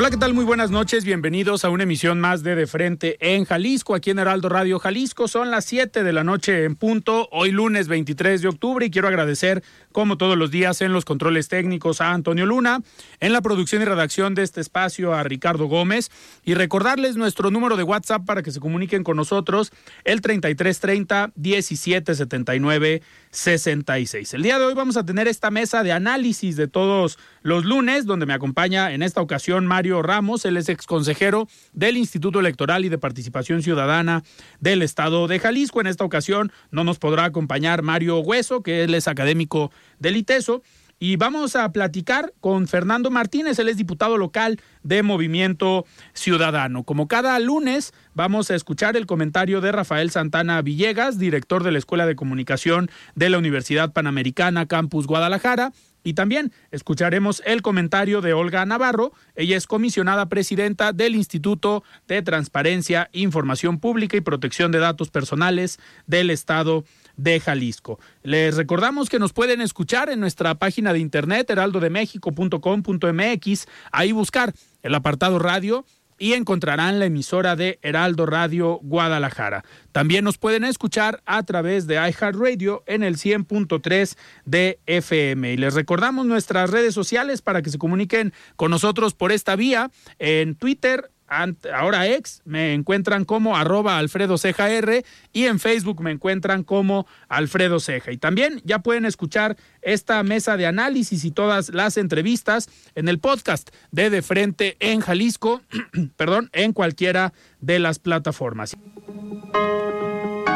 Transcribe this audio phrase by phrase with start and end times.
[0.00, 0.32] Hola, ¿qué tal?
[0.32, 1.04] Muy buenas noches.
[1.04, 5.28] Bienvenidos a una emisión más de De Frente en Jalisco, aquí en Heraldo Radio Jalisco.
[5.28, 9.08] Son las 7 de la noche en punto, hoy lunes 23 de octubre, y quiero
[9.08, 12.80] agradecer, como todos los días, en los controles técnicos a Antonio Luna,
[13.20, 16.10] en la producción y redacción de este espacio a Ricardo Gómez,
[16.46, 19.70] y recordarles nuestro número de WhatsApp para que se comuniquen con nosotros,
[20.04, 24.34] el 3330 1779 66.
[24.34, 28.04] El día de hoy vamos a tener esta mesa de análisis de todos los lunes,
[28.04, 32.84] donde me acompaña en esta ocasión Mario Ramos, él es ex consejero del Instituto Electoral
[32.84, 34.24] y de Participación Ciudadana
[34.58, 35.80] del Estado de Jalisco.
[35.80, 40.62] En esta ocasión no nos podrá acompañar Mario Hueso, que él es académico del ITESO.
[41.02, 46.84] Y vamos a platicar con Fernando Martínez, él es diputado local de Movimiento Ciudadano.
[46.84, 51.78] Como cada lunes, vamos a escuchar el comentario de Rafael Santana Villegas, director de la
[51.78, 55.72] Escuela de Comunicación de la Universidad Panamericana Campus Guadalajara.
[56.02, 59.12] Y también escucharemos el comentario de Olga Navarro.
[59.36, 65.78] Ella es comisionada presidenta del Instituto de Transparencia, Información Pública y Protección de Datos Personales
[66.06, 66.84] del Estado
[67.22, 67.98] de Jalisco.
[68.22, 74.94] Les recordamos que nos pueden escuchar en nuestra página de internet heraldodemexico.com.mx, ahí buscar el
[74.94, 75.84] apartado radio
[76.20, 79.64] y encontrarán la emisora de Heraldo Radio Guadalajara.
[79.90, 85.54] También nos pueden escuchar a través de iHeartRadio en el 100.3 de FM.
[85.54, 89.90] Y les recordamos nuestras redes sociales para que se comuniquen con nosotros por esta vía
[90.18, 96.10] en Twitter ahora ex, me encuentran como arroba Alfredo Ceja R y en Facebook me
[96.10, 98.12] encuentran como Alfredo Ceja.
[98.12, 103.18] Y también ya pueden escuchar esta mesa de análisis y todas las entrevistas en el
[103.18, 105.62] podcast de De Frente en Jalisco,
[106.16, 108.76] perdón, en cualquiera de las plataformas.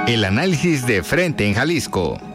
[0.06, 2.33] El análisis de Frente en Jalisco.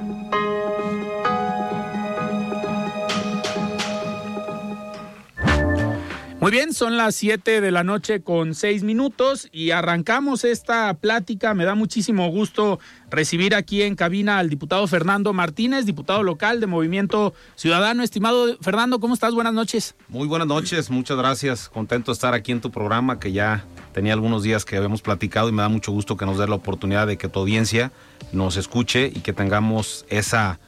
[6.52, 11.54] Bien, son las 7 de la noche con 6 minutos y arrancamos esta plática.
[11.54, 12.80] Me da muchísimo gusto
[13.12, 18.02] recibir aquí en cabina al diputado Fernando Martínez, diputado local de Movimiento Ciudadano.
[18.02, 19.36] Estimado Fernando, ¿cómo estás?
[19.36, 19.96] Buenas noches.
[20.08, 21.70] Muy buenas noches, muchas gracias.
[21.70, 25.50] Contento de estar aquí en tu programa que ya tenía algunos días que habíamos platicado
[25.50, 27.92] y me da mucho gusto que nos dé la oportunidad de que tu audiencia
[28.32, 30.60] nos escuche y que tengamos esa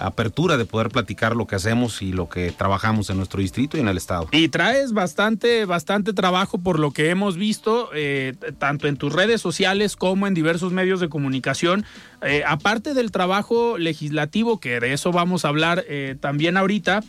[0.00, 3.80] apertura de poder platicar lo que hacemos y lo que trabajamos en nuestro distrito y
[3.80, 4.28] en el estado.
[4.32, 9.40] Y traes bastante, bastante trabajo por lo que hemos visto, eh, tanto en tus redes
[9.40, 11.84] sociales como en diversos medios de comunicación.
[12.22, 17.02] Eh, aparte del trabajo legislativo, que de eso vamos a hablar eh, también ahorita,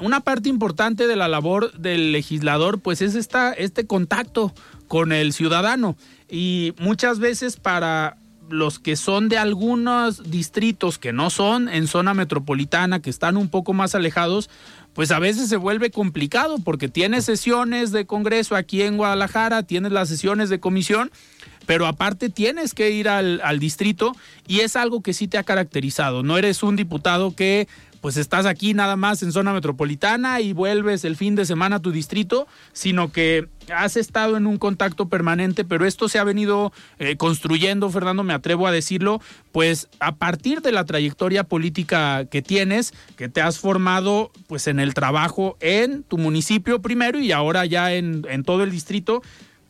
[0.00, 4.54] una parte importante de la labor del legislador, pues es esta, este contacto
[4.88, 5.94] con el ciudadano.
[6.30, 8.16] Y muchas veces para
[8.48, 13.48] los que son de algunos distritos que no son en zona metropolitana, que están un
[13.48, 14.50] poco más alejados,
[14.94, 19.92] pues a veces se vuelve complicado porque tienes sesiones de Congreso aquí en Guadalajara, tienes
[19.92, 21.10] las sesiones de comisión,
[21.66, 25.42] pero aparte tienes que ir al, al, distrito y es algo que sí te ha
[25.42, 26.22] caracterizado.
[26.22, 27.68] No eres un diputado que
[28.00, 31.80] pues estás aquí nada más en zona metropolitana y vuelves el fin de semana a
[31.80, 36.72] tu distrito, sino que has estado en un contacto permanente, pero esto se ha venido
[36.98, 39.20] eh, construyendo, Fernando, me atrevo a decirlo,
[39.52, 44.78] pues a partir de la trayectoria política que tienes, que te has formado pues en
[44.78, 49.22] el trabajo en tu municipio primero y ahora ya en, todo el distrito.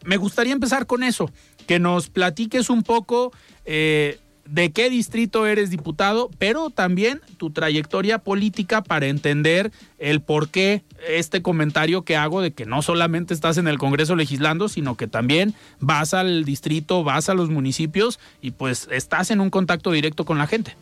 [0.05, 1.31] Me gustaría empezar con eso,
[1.67, 3.32] que nos platiques un poco
[3.64, 10.48] eh, de qué distrito eres diputado, pero también tu trayectoria política para entender el por
[10.48, 14.96] qué este comentario que hago de que no solamente estás en el Congreso legislando, sino
[14.96, 19.93] que también vas al distrito, vas a los municipios y pues estás en un contacto
[19.93, 20.76] directo con la gente.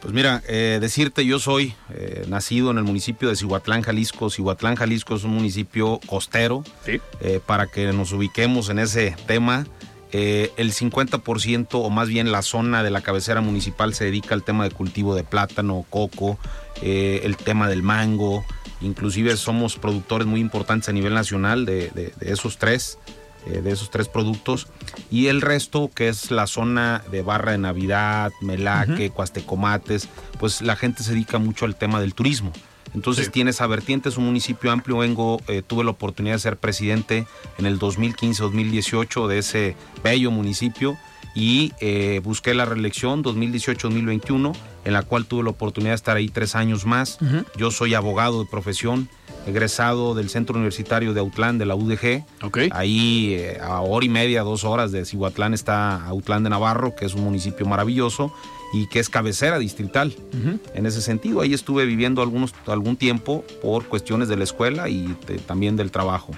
[0.00, 4.30] Pues mira, eh, decirte, yo soy eh, nacido en el municipio de Cihuatlán, Jalisco.
[4.30, 6.64] Cihuatlán, Jalisco es un municipio costero.
[6.86, 7.00] Sí.
[7.20, 9.66] Eh, para que nos ubiquemos en ese tema,
[10.12, 14.42] eh, el 50% o más bien la zona de la cabecera municipal se dedica al
[14.42, 16.38] tema de cultivo de plátano, coco,
[16.82, 18.44] eh, el tema del mango.
[18.80, 22.98] Inclusive somos productores muy importantes a nivel nacional de, de- de esos tres
[23.46, 24.66] eh, de esos tres productos
[25.10, 30.08] y el resto que es la zona de barra de Navidad, Melaque, Cuastecomates,
[30.38, 32.52] pues la gente se dedica mucho al tema del turismo.
[32.94, 33.32] Entonces Sí.
[33.32, 34.98] tiene esa vertiente, es un municipio amplio.
[34.98, 37.26] Vengo, eh, tuve la oportunidad de ser presidente
[37.58, 40.96] en el 2015-2018 de ese bello municipio
[41.34, 44.52] y eh, busqué la reelección 2018-2021,
[44.84, 47.18] en la cual tuve la oportunidad de estar ahí tres años más.
[47.56, 49.08] Yo soy abogado de profesión,
[49.46, 52.24] egresado del Centro Universitario de Autlán, de la UDG.
[52.42, 52.58] Ok.
[52.72, 57.06] Ahí eh, a hora y media, dos horas de Cihuatlán está Autlán de Navarro, que
[57.06, 58.32] es un municipio maravilloso
[58.72, 60.14] y que es cabecera distrital.
[60.32, 60.58] Ujú.
[60.74, 65.16] En ese sentido, ahí estuve viviendo algunos, algún tiempo por cuestiones de la escuela y
[65.46, 66.32] también del trabajo.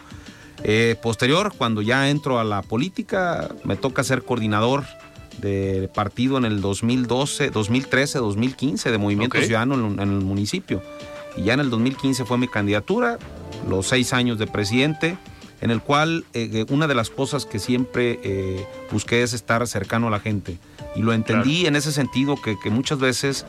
[0.65, 4.85] Eh, posterior, cuando ya entro a la política, me toca ser coordinador
[5.39, 9.45] de partido en el 2012, 2013, 2015 de Movimiento Ok.
[9.45, 10.83] Ciudadano en, en el municipio.
[11.37, 13.19] Y ya en el 2015 fue mi candidatura,
[13.69, 15.17] los seis años de presidente,
[15.63, 19.67] en el cual eh, eh, una de las cosas que siempre eh, busqué es estar
[19.67, 20.59] cercano a la gente.
[20.95, 23.47] Y lo entendí en ese sentido que, que muchas veces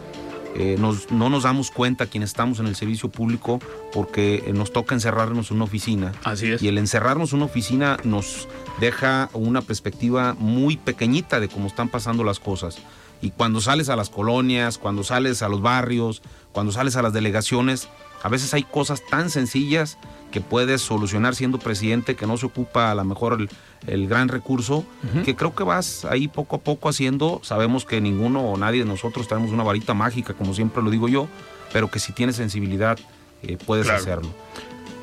[0.56, 3.60] eh, nos- no nos damos cuenta quienes estamos en el servicio público
[3.92, 6.12] porque nos toca encerrarnos en una oficina.
[6.24, 6.62] Así es.
[6.62, 8.48] Y el encerrarnos en una oficina nos
[8.80, 12.78] deja una perspectiva muy pequeñita de cómo están pasando las cosas.
[13.22, 16.22] Y cuando sales a las colonias, cuando sales a los barrios,
[16.52, 17.88] cuando sales a las delegaciones,
[18.24, 19.98] a veces hay cosas tan sencillas
[20.32, 23.50] que puedes solucionar siendo presidente, que no se ocupa a lo mejor el,
[23.86, 24.84] el gran recurso,
[25.24, 27.40] que creo que vas ahí poco a poco haciendo.
[27.44, 31.08] Sabemos que ninguno o nadie de nosotros tenemos una varita mágica, como siempre lo digo
[31.08, 31.28] yo,
[31.72, 32.98] pero que si tienes sensibilidad
[33.44, 34.02] eh, puedes Claro.
[34.02, 34.30] hacerlo.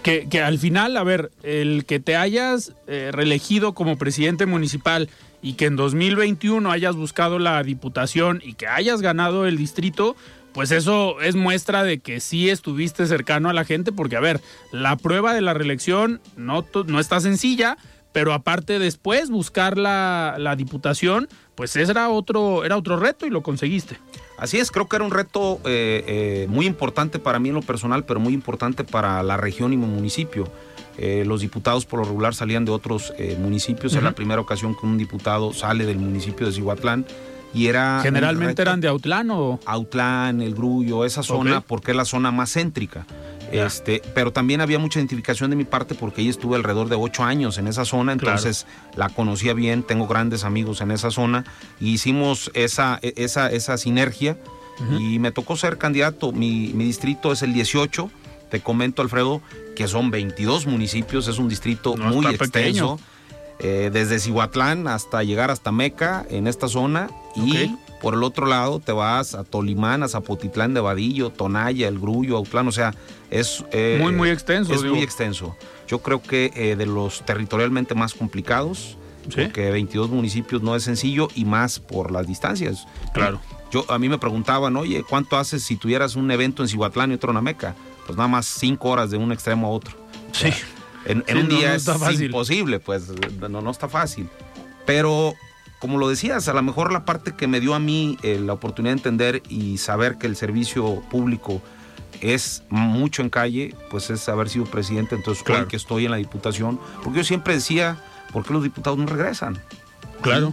[0.02, 5.10] Que, que al final, a ver, el que te hayas eh, reelegido como presidente municipal
[5.42, 10.16] y que en 2021 hayas buscado la diputación y que hayas ganado el distrito,
[10.52, 14.40] pues eso es muestra de que sí estuviste cercano a la gente, porque a ver,
[14.72, 17.76] la prueba de la reelección no, no está sencilla,
[18.12, 23.30] pero aparte después buscar la, la diputación, pues ese era otro, era otro reto y
[23.30, 23.98] lo conseguiste.
[24.40, 27.60] Así es, creo que era un reto eh, eh, muy importante para mí en lo
[27.60, 30.48] personal, pero muy importante para la región y mi municipio.
[30.96, 33.94] Eh, los diputados por lo regular salían de otros municipios.
[33.94, 37.06] Es la primera ocasión que un diputado sale del municipio de Cihuatlán
[37.54, 38.00] y era...
[38.02, 39.58] Generalmente eran de Autlán o...
[39.66, 43.06] Autlán, El Grullo, esa zona, porque es la zona más céntrica.
[43.52, 47.24] Este, pero también había mucha identificación de mi parte porque ahí estuve alrededor de ocho
[47.24, 48.36] años en esa zona, Claro.
[48.38, 48.64] entonces
[48.94, 51.44] la conocía bien, tengo grandes amigos en esa zona
[51.80, 54.36] y hicimos esa, e- esa, esa sinergia
[54.98, 56.30] y me tocó ser candidato.
[56.32, 58.08] Mi, mi distrito es el 18,
[58.50, 59.42] te comento Alfredo,
[59.76, 62.98] que son 22 municipios, es un distrito No, muy está pequeño.
[63.60, 68.80] Eh, desde Cihuatlán hasta llegar hasta Meca en esta zona y por el otro lado
[68.80, 72.94] te vas a Tolimán, a Zapotitlán de Vadillo, Tonaya, El Grullo, Autlán, o sea,
[73.30, 73.62] es...
[73.72, 74.94] eh, Muy, muy extenso, Es digo.
[74.94, 75.54] muy extenso.
[75.86, 78.96] Yo creo que eh, de los territorialmente más complicados,
[79.28, 79.42] Sí.
[79.42, 82.86] porque 22 municipios no es sencillo y más por las distancias.
[83.12, 83.38] Claro.
[83.70, 87.14] Yo, a mí me preguntaban, oye, ¿cuánto haces si tuvieras un evento en Cihuatlán y
[87.14, 87.76] otro en Ameca?
[88.06, 89.94] Pues nada más cinco horas de un extremo a otro.
[90.32, 90.48] Sí.
[91.06, 92.22] En, en Sí, un no, día no es fácil.
[92.26, 93.08] imposible, pues
[93.48, 94.28] no, no está fácil.
[94.86, 95.34] Pero,
[95.78, 98.52] como lo decías, a lo mejor la parte que me dio a mí eh, la
[98.52, 101.62] oportunidad de entender y saber que el servicio público
[102.20, 105.62] es mucho en calle, pues es haber sido presidente, entonces Claro.
[105.62, 108.02] hoy que estoy en la diputación, porque yo siempre decía,
[108.32, 109.58] ¿por qué los diputados no regresan?
[110.20, 110.52] Claro.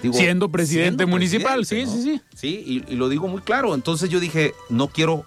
[0.00, 2.36] Digo, Siendo presidente municipal, presidente, sí, sí, sí.
[2.36, 3.74] Sí, y, y lo digo muy claro.
[3.74, 5.24] Entonces yo dije, no quiero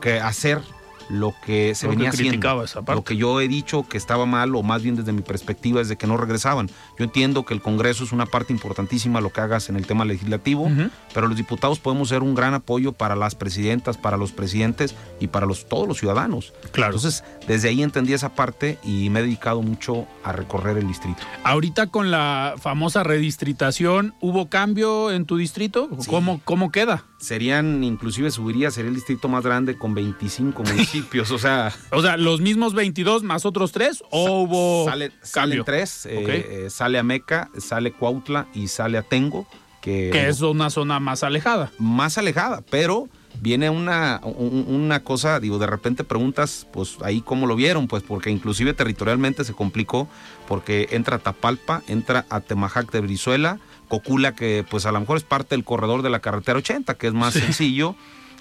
[0.00, 0.62] que hacer
[1.08, 2.30] lo que se Lo que venía haciendo.
[2.30, 2.94] criticaba esa parte.
[2.94, 5.88] Lo que yo he dicho que estaba mal, o más bien desde mi perspectiva, es
[5.88, 6.68] de que no regresaban.
[6.98, 10.04] Yo entiendo que el Congreso es una parte importantísima lo que hagas en el tema
[10.04, 10.70] legislativo,
[11.14, 15.28] pero los diputados podemos ser un gran apoyo para las presidentas, para los presidentes y
[15.28, 16.52] para los, todos los ciudadanos.
[16.72, 16.94] Claro.
[16.94, 21.22] Entonces, desde ahí entendí esa parte y me he dedicado mucho a recorrer el distrito.
[21.44, 25.88] Ahorita con la famosa redistritación, ¿hubo cambio en tu distrito?
[26.00, 26.10] Sí.
[26.10, 27.04] ¿Cómo, ¿Cómo queda?
[27.18, 30.97] Serían, inclusive subiría, sería el distrito más grande con 25 municipios,
[31.30, 31.72] o sea...
[31.90, 34.02] O sea, ¿los mismos 22 más otros tres?
[34.10, 36.28] ¿O hubo Sale, salen tres, eh, Ok.
[36.28, 39.46] eh, sale Ameca, sale Cuautla y sale Atengo,
[39.80, 41.70] que, Que es una zona más alejada.
[41.78, 43.08] más alejada, pero
[43.40, 48.02] viene una, un- una cosa, digo, de repente preguntas, pues ahí cómo lo vieron, pues
[48.02, 50.08] porque inclusive territorialmente se complicó,
[50.48, 55.54] porque entra Tapalpa, entra Atemajac de Brizuela, Cocula, que pues a lo mejor es parte
[55.54, 57.94] del corredor de la carretera 80, que es más sencillo.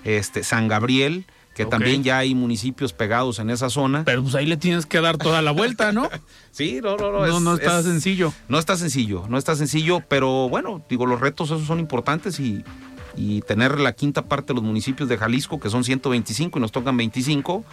[0.03, 1.25] Este, San Gabriel,
[1.57, 4.03] que también ya hay municipios pegados en esa zona.
[4.05, 6.07] Pero pues ahí le tienes que dar toda la vuelta, ¿no?
[6.51, 7.25] sí, no, no, no.
[7.25, 8.31] No, no está sencillo.
[8.47, 12.63] No está sencillo, no está sencillo, pero bueno, digo, los retos esos son importantes y,
[13.15, 16.71] y tener la quinta parte de los municipios de Jalisco, que son 125 y nos
[16.71, 17.65] tocan 25.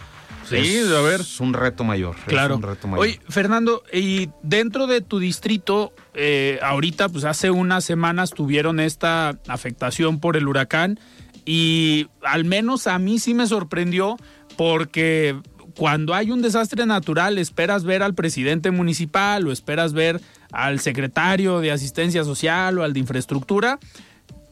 [0.48, 1.20] Sí, a ver.
[1.20, 2.16] Es un reto mayor.
[2.26, 2.54] Claro.
[2.54, 3.04] Es un reto mayor.
[3.04, 9.38] Oye, Fernando, y dentro de tu distrito, eh, ahorita, pues hace unas semanas tuvieron esta
[9.46, 10.98] afectación por el huracán
[11.44, 14.16] y al menos a mí sí me sorprendió
[14.56, 15.36] porque
[15.76, 20.20] cuando hay un desastre natural esperas ver al presidente municipal o esperas ver
[20.52, 23.78] al secretario de asistencia social o al de infraestructura,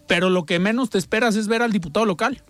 [0.08, 2.42] pero lo que menos te esperas es ver al diputado local.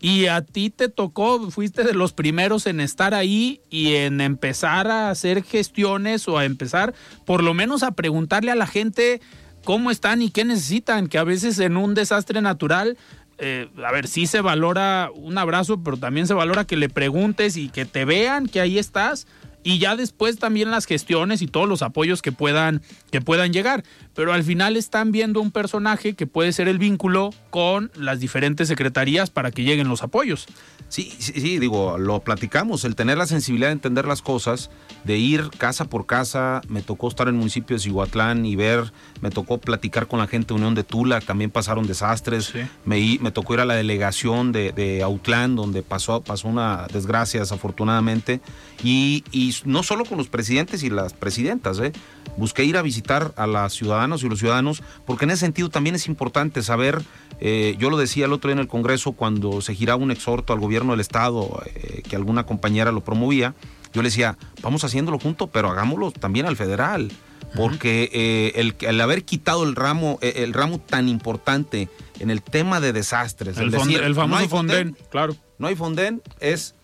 [0.00, 4.86] Y a ti te tocó, fuiste de los primeros en estar ahí y en empezar
[4.88, 9.20] a hacer gestiones o a empezar por lo menos a preguntarle a la gente
[9.64, 12.98] cómo están y qué necesitan, que a veces en un desastre natural
[13.38, 17.56] eh, a ver, sí se valora un abrazo, pero también se valora que le preguntes
[17.56, 19.26] y que te vean que ahí estás
[19.64, 23.82] y ya después también las gestiones y todos los apoyos que puedan que puedan llegar,
[24.14, 28.68] pero al final están viendo un personaje que puede ser el vínculo con las diferentes
[28.68, 30.46] secretarías para que lleguen los apoyos.
[30.88, 34.70] Sí, sí, sí, digo, lo platicamos, el tener la sensibilidad de entender las cosas,
[35.02, 38.92] de ir casa por casa, me tocó estar en el municipio de Cihuatlán y ver,
[39.20, 42.52] me tocó platicar con la gente de Unión de Tula, también pasaron desastres,
[42.84, 47.40] me, me tocó ir a la delegación de, de Autlán, donde pasó, pasó una desgracia
[47.40, 48.40] desafortunadamente,
[48.82, 51.92] y, y no solo con los presidentes y las presidentas, ¿eh?
[52.36, 53.72] busqué ir a visitar a los
[54.12, 57.02] y los ciudadanos, porque en ese sentido también es importante saber
[57.40, 60.52] eh, yo lo decía el otro día en el Congreso cuando se giraba un exhorto
[60.52, 63.54] al gobierno del Estado, eh, que alguna compañera lo promovía,
[63.92, 67.12] yo le decía, vamos haciéndolo junto, pero hagámoslo también al federal,
[67.56, 72.92] porque eh, el, haber quitado el ramo, el ramo tan importante en el tema de
[72.92, 75.36] desastres, el, decir, el famoso Fonden, claro.
[75.58, 76.74] No hay Fonden, es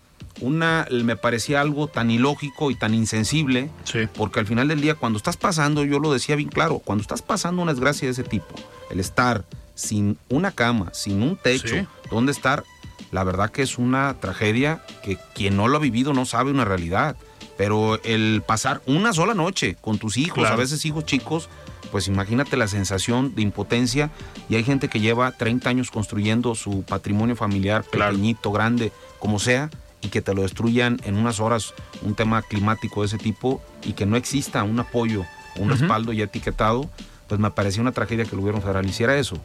[0.40, 3.70] una, me parecía algo tan ilógico y tan insensible,
[4.14, 7.22] porque al final del día, cuando estás pasando, yo lo decía bien claro, cuando estás
[7.22, 8.54] pasando una desgracia de ese tipo,
[8.90, 9.44] el estar
[9.74, 12.64] sin una cama, sin un techo, donde estar,
[13.12, 16.64] la verdad que es una tragedia que quien no lo ha vivido no sabe una
[16.64, 17.16] realidad.
[17.56, 21.50] Pero el pasar una sola noche con tus hijos, a veces hijos chicos,
[21.90, 24.10] pues imagínate la sensación de impotencia.
[24.48, 29.68] Y hay gente que lleva 30 años construyendo su patrimonio familiar, pequeñito, grande, como sea,
[30.02, 33.92] y que te lo destruyan en unas horas, un tema climático de ese tipo, y
[33.92, 35.24] que no exista un apoyo,
[35.56, 36.88] un respaldo ya etiquetado,
[37.28, 39.36] pues me parecía una tragedia que el gobierno federal hiciera eso.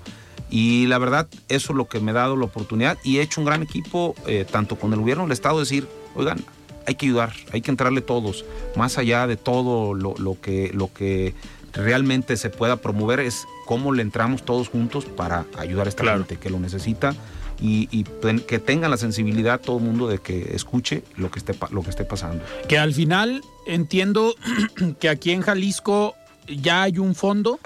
[0.50, 3.41] Y la verdad, eso es lo que me ha dado la oportunidad y he hecho
[3.41, 6.43] un gran equipo, eh, tanto con el gobierno del Estado, decir, oigan,
[6.88, 8.45] hay que ayudar, hay que entrarle todos,
[8.75, 11.33] más allá de todo lo, que, lo que
[11.74, 16.38] realmente se pueda promover es cómo le entramos todos juntos para ayudar a esta gente
[16.38, 17.15] que lo necesita
[17.59, 18.03] y,
[18.47, 21.89] que tengan la sensibilidad todo el mundo de que escuche lo que esté lo que
[21.89, 22.43] esté pasando.
[22.67, 24.35] Que al final entiendo
[25.00, 26.15] que aquí en Jalisco
[26.47, 27.59] ya hay un fondo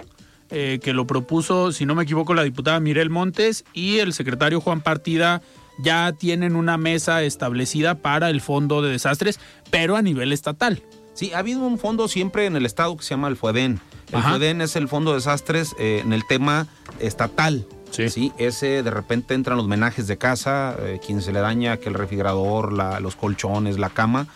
[0.52, 4.62] eh, que lo propuso, si no me equivoco, la diputada Mirel Montes y el secretario
[4.62, 5.42] Juan Partida
[5.82, 10.82] ya tienen una mesa establecida para el fondo de desastres, pero a nivel estatal.
[11.14, 13.80] Sí, ha habido un fondo siempre en el estado que se llama el FUEDEN.
[14.12, 16.68] El FUEDEN es el fondo de desastres eh, en el tema
[17.00, 17.68] estatal.
[17.92, 18.32] Sí.
[18.38, 21.96] Ese de repente entran los menajes de casa, eh, quien se le daña que el
[21.96, 24.28] refrigerador, los colchones, la cama.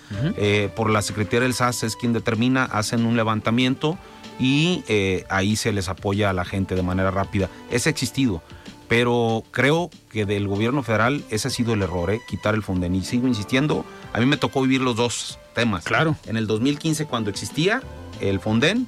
[0.76, 3.98] por la Secretaría del SAS es quien determina, hacen un levantamiento
[4.40, 7.50] y eh, ahí se les apoya a la gente de manera rápida.
[7.70, 8.42] Es existido,
[8.88, 12.22] pero creo que del gobierno federal ese ha sido el error, ¿eh?
[12.28, 12.96] quitar el Fonden.
[12.96, 15.84] Y sigo insistiendo, a mí me tocó vivir los dos temas.
[15.84, 16.16] Claro.
[16.26, 17.82] En el 2015 cuando existía
[18.20, 18.88] el Fonden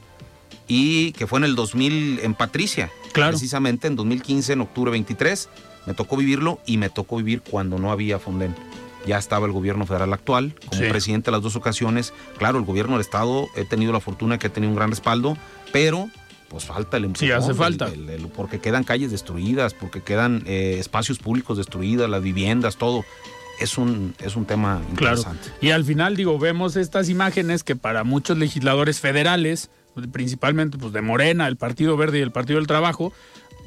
[0.68, 2.92] y que fue en el 2000 en Patricia.
[3.16, 3.32] Claro.
[3.32, 5.50] Precisamente en 2015, en octubre 23,
[5.88, 8.54] me tocó vivirlo y me tocó vivir cuando no había Fonden
[9.06, 12.14] ya estaba el gobierno federal actual, como presidente las dos ocasiones.
[12.38, 15.38] Claro, el gobierno del Estado he tenido la fortuna que ha tenido un gran respaldo,
[15.72, 16.10] pero
[16.50, 17.28] pues falta el empujón.
[17.28, 17.92] Sí, hace falta.
[18.36, 23.04] porque quedan calles destruidas, porque quedan eh, espacios públicos destruidas, las viviendas, todo.
[23.60, 25.44] Es un, es un tema interesante.
[25.44, 25.58] Claro.
[25.62, 29.70] Y al final, digo, vemos estas imágenes que para muchos legisladores federales,
[30.12, 33.14] principalmente pues de Morena, el Partido Verde y el Partido del Trabajo,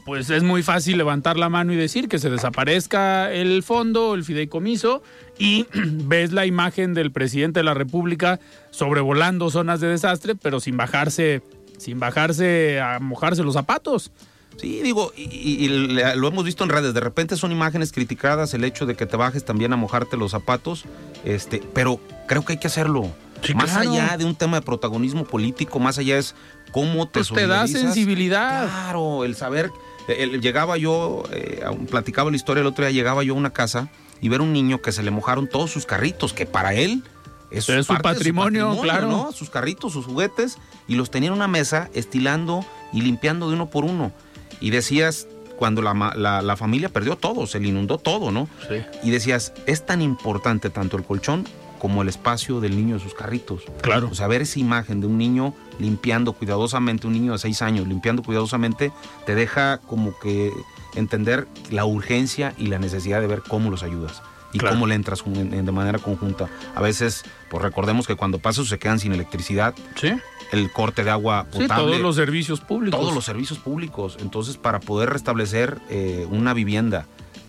[0.08, 4.24] pues es muy fácil levantar la mano y decir que se desaparezca el fondo, el
[4.24, 5.02] fideicomiso,
[5.38, 10.78] y ves la imagen del presidente de la República sobrevolando zonas de desastre, pero sin
[10.78, 11.42] bajarse,
[11.76, 14.10] sin bajarse a mojarse los zapatos.
[14.56, 18.86] Sí, digo, y, lo hemos visto en redes, de repente son imágenes criticadas el hecho
[18.86, 20.84] de que te bajes también a mojarte los zapatos,
[21.24, 23.12] este, pero creo que hay que hacerlo.
[23.54, 26.34] Más allá de un tema de protagonismo político, más allá es
[26.72, 28.64] cómo te pues te da sensibilidad.
[28.68, 29.70] Claro, el saber,
[30.08, 33.88] el- llegaba yo, eh, platicaba la historia el otro día, llegaba yo a una casa
[34.20, 37.02] y ver un niño que se le mojaron todos sus carritos, que para él
[37.50, 39.08] es, Es su parte de patrimonio, claro.
[39.08, 39.32] ¿no?
[39.32, 43.70] Sus carritos, sus juguetes, y los tenía en una mesa estilando y limpiando de uno
[43.70, 44.12] por uno.
[44.60, 45.26] Y decías,
[45.56, 48.48] cuando la, la- la familia perdió todo, se le inundó todo, ¿no?
[48.68, 48.76] Sí.
[49.02, 51.46] Y decías, es tan importante tanto el colchón
[51.78, 53.62] como el espacio del niño de sus carritos.
[53.82, 54.08] Claro.
[54.10, 57.86] O sea, ver esa imagen de un niño limpiando cuidadosamente, un niño de seis años
[57.86, 58.92] limpiando cuidadosamente,
[59.26, 60.52] te deja como que
[60.94, 64.74] entender la urgencia y la necesidad de ver cómo los ayudas y Claro.
[64.76, 66.48] cómo le entras de manera conjunta.
[66.74, 70.10] A veces, pues recordemos que cuando pasa eso se quedan sin electricidad, Sí.
[70.52, 72.98] el corte de agua Sí, todos los servicios públicos.
[72.98, 74.16] todos los servicios públicos.
[74.20, 77.06] Entonces, para poder restablecer eh, una vivienda,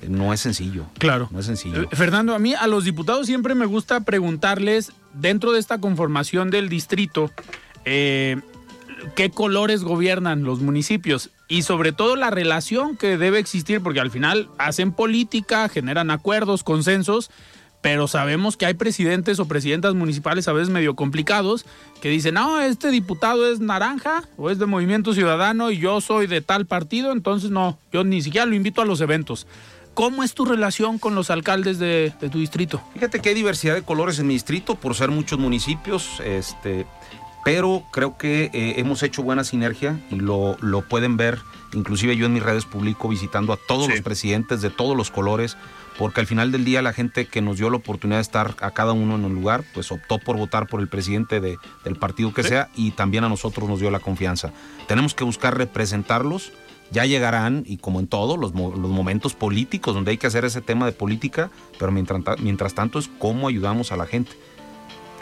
[0.08, 0.86] no es sencillo.
[0.98, 1.30] Claro.
[1.32, 1.84] No es sencillo.
[1.84, 6.50] Eh, Fernando, a mí a los diputados siempre me gusta preguntarles, dentro de esta conformación
[6.50, 7.32] del distrito,
[7.86, 8.38] eh,
[9.16, 14.12] qué colores gobiernan los municipios y sobre todo la relación que debe existir, porque al
[14.12, 17.32] final hacen política, generan acuerdos, consensos,
[17.82, 21.66] pero sabemos que hay presidentes o presidentas municipales a veces medio complicados
[22.02, 26.28] que dicen, no, este diputado es naranja o es de Movimiento Ciudadano y yo soy
[26.28, 29.48] de tal partido, entonces no, yo ni siquiera lo invito a los eventos.
[30.00, 32.82] ¿Cómo es tu relación con los alcaldes de, de tu distrito?
[32.94, 36.86] Fíjate que hay diversidad de colores en mi distrito, por ser muchos municipios, este,
[37.44, 41.40] pero creo que eh, hemos hecho buena sinergia y lo, lo pueden ver,
[41.74, 43.92] inclusive yo en mis redes publico visitando a todos Sí.
[43.92, 45.58] los presidentes de todos los colores,
[45.98, 48.72] porque al final del día la gente que nos dio la oportunidad de estar a
[48.72, 52.34] cada uno en un lugar, pues optó por votar por el presidente de- del partido
[52.34, 52.48] que Sí.
[52.50, 54.54] sea y también a nosotros nos dio la confianza.
[54.88, 56.54] Tenemos que buscar representarlos.
[56.92, 60.44] Ya llegarán, y como en todo, los, mo- los momentos políticos donde hay que hacer
[60.46, 64.32] ese tema de política, pero mientras, mientras tanto es cómo ayudamos a la gente.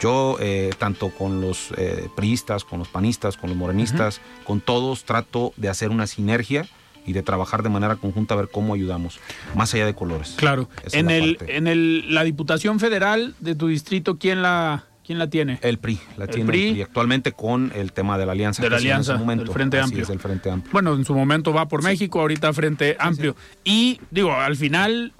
[0.00, 5.04] Yo, eh, tanto con los eh, priistas, con los panistas, con los morenistas, con todos,
[5.04, 6.66] trato de hacer una sinergia
[7.04, 9.18] y de trabajar de manera conjunta a ver cómo ayudamos,
[9.56, 10.34] más allá de colores.
[10.36, 10.68] Claro.
[10.84, 15.30] Esa En el, en el, la Diputación Federal de tu distrito, ¿quién la, quién la
[15.30, 15.58] tiene?
[15.62, 16.66] El PRI, la El tiene PRI.
[16.66, 18.62] el PRI actualmente con el tema de la alianza.
[18.62, 20.02] De la hacía en alianza, del Frente Amplio.
[20.02, 20.70] es, del Frente Amplio.
[20.70, 23.34] Bueno, en su momento va por México, ahorita Frente Amplio.
[23.64, 25.14] Y digo, al final,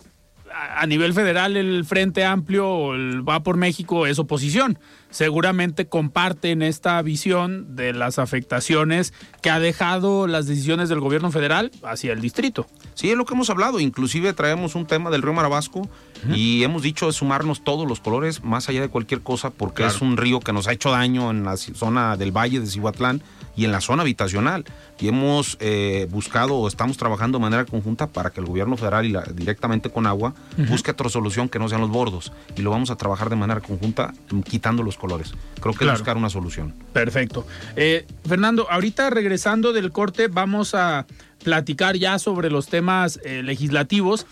[0.55, 4.79] a nivel federal, el Frente Amplio o el va por México es oposición.
[5.11, 11.71] Seguramente comparten esta visión de las afectaciones que ha dejado las decisiones del gobierno federal
[11.83, 12.67] hacia el distrito.
[12.95, 13.81] Sí, es lo que hemos hablado.
[13.81, 15.89] Inclusive traemos un tema del río Marabasco
[16.35, 19.95] y hemos dicho de sumarnos todos los colores, más allá de cualquier cosa, porque Claro.
[19.95, 23.23] es un río que nos ha hecho daño en la zona del Valle de Cihuatlán
[23.59, 24.65] y en la zona habitacional.
[25.01, 29.05] Y hemos eh, buscado o estamos trabajando de manera conjunta para que el gobierno federal
[29.05, 30.33] y la- directamente con agua
[30.69, 32.33] busque otra solución que no sean los bordos.
[32.57, 35.33] Y lo vamos a trabajar de manera conjunta mm, quitando los colores.
[35.61, 35.95] Creo que Claro.
[35.95, 36.73] es buscar una solución.
[36.93, 37.45] Perfecto.
[37.75, 41.07] Eh, Fernando, ahorita regresando del corte, vamos a
[41.43, 44.27] platicar ya sobre los temas eh, legislativos,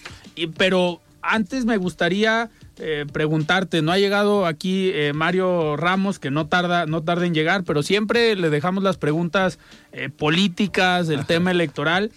[0.56, 6.46] pero antes me gustaría eh, preguntarte, no ha llegado aquí eh, Mario Ramos, que no
[6.46, 9.58] tarda, no tarda en llegar, pero siempre le dejamos las preguntas
[9.92, 12.12] eh, políticas, del tema electoral.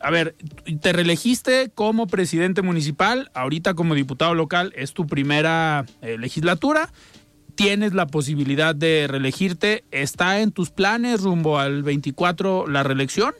[0.00, 0.36] A ver,
[0.80, 6.90] te reelegiste como presidente municipal, ahorita como diputado local es tu primera eh, legislatura
[7.54, 9.82] tienes la posibilidad de reelegirte.
[9.90, 13.34] ¿Está en tus planes rumbo al 24 la reelección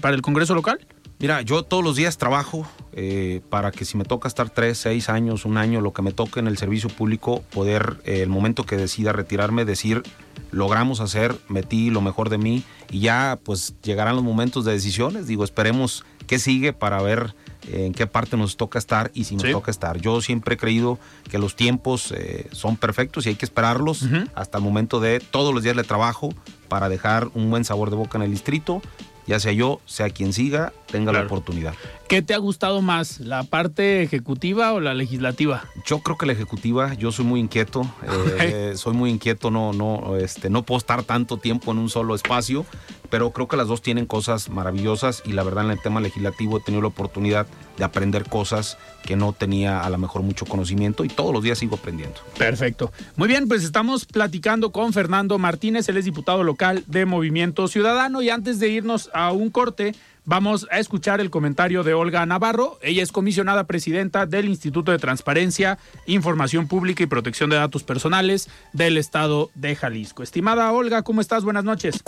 [0.00, 0.78] para el Congreso local?
[1.24, 5.08] Mira, yo todos los días trabajo eh, para que si me toca estar tres, seis
[5.08, 8.64] años, un año, lo que me toque en el servicio público, poder, eh, el momento
[8.66, 10.02] que decida retirarme, decir,
[10.50, 15.26] logramos hacer, metí lo mejor de mí y ya pues llegarán los momentos de decisiones.
[15.26, 17.34] Digo, esperemos qué sigue para ver
[17.68, 19.52] eh, en qué parte nos toca estar y si nos Sí.
[19.52, 19.96] toca estar.
[19.98, 20.98] Yo siempre he creído
[21.30, 22.12] que los tiempos
[22.52, 26.34] son perfectos y hay que esperarlos hasta el momento de todos los días le trabajo
[26.68, 28.82] para dejar un buen sabor de boca en el distrito,
[29.26, 31.24] ya sea yo, sea quien siga, tenga Claro.
[31.24, 31.74] la oportunidad.
[32.08, 35.64] ¿Qué te ha gustado más, la parte ejecutiva o la legislativa?
[35.84, 37.82] Yo creo que la ejecutiva, yo soy muy inquieto,
[38.38, 42.14] eh, soy muy inquieto, no, no, este, no puedo estar tanto tiempo en un solo
[42.14, 42.64] espacio,
[43.10, 46.58] pero creo que las dos tienen cosas maravillosas y la verdad en el tema legislativo
[46.58, 51.04] he tenido la oportunidad de aprender cosas que no tenía a lo mejor mucho conocimiento
[51.04, 52.20] y todos los días sigo aprendiendo.
[52.38, 52.92] Perfecto.
[53.16, 58.22] Muy bien, pues estamos platicando con Fernando Martínez, él es diputado local de Movimiento Ciudadano
[58.22, 62.78] y antes de irnos a un corte, vamos a escuchar el comentario de Olga Navarro.
[62.82, 68.48] Ella es comisionada presidenta del Instituto de Transparencia, Información Pública y Protección de Datos Personales
[68.72, 70.22] del Estado de Jalisco.
[70.22, 71.44] Estimada Olga, ¿cómo estás?
[71.44, 72.02] Buenas noches.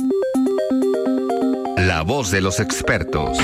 [1.77, 3.39] La voz de los expertos.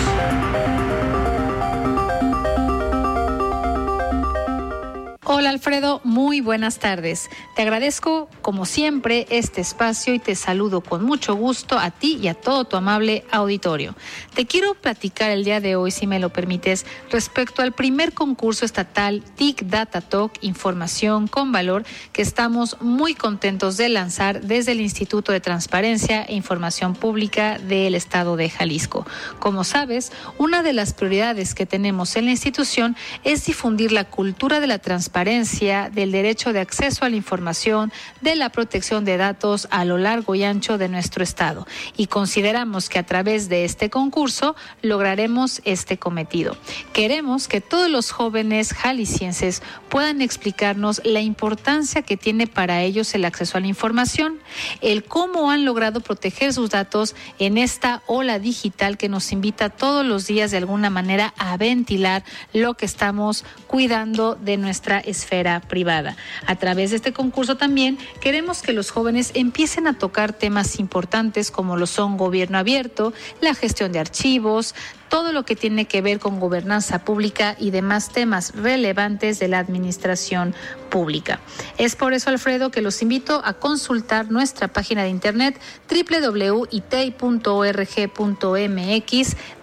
[5.25, 7.31] Hola Alfredo, muy buenas tardes.
[7.55, 12.27] Te agradezco como siempre este espacio y te saludo con mucho gusto a ti y
[12.27, 13.95] a todo tu amable auditorio.
[14.35, 18.65] Te quiero platicar el día de hoy, si me lo permites, respecto al primer concurso
[18.65, 24.81] estatal TIC Data Talk Información con Valor que estamos muy contentos de lanzar desde el
[24.81, 29.07] Instituto de Transparencia e Información Pública del Estado de Jalisco.
[29.39, 34.59] Como sabes, una de las prioridades que tenemos en la institución es difundir la cultura
[34.59, 39.18] de la transparencia transparencia, del derecho de acceso a la información, de la protección de
[39.18, 41.66] datos a lo largo y ancho de nuestro Estado.
[41.98, 46.57] Y consideramos que a través de este concurso lograremos este cometido.
[46.94, 53.27] Queremos que todos los jóvenes jaliscienses puedan explicarnos la importancia que tiene para ellos el
[53.27, 54.38] acceso a la información,
[54.81, 60.07] el cómo han logrado proteger sus datos en esta ola digital que nos invita todos
[60.07, 66.17] los días de alguna manera a ventilar lo que estamos cuidando de nuestra esfera privada.
[66.47, 71.51] A través de este concurso también queremos que los jóvenes empiecen a tocar temas importantes
[71.51, 74.75] como lo son gobierno abierto, la gestión de archivos,
[75.12, 79.59] todo lo que tiene que ver con gobernanza pública y demás temas relevantes de la
[79.59, 80.55] administración
[80.88, 81.38] pública.
[81.77, 86.96] Es por eso, Alfredo, que los invito a consultar nuestra página de internet www.itei.org.mx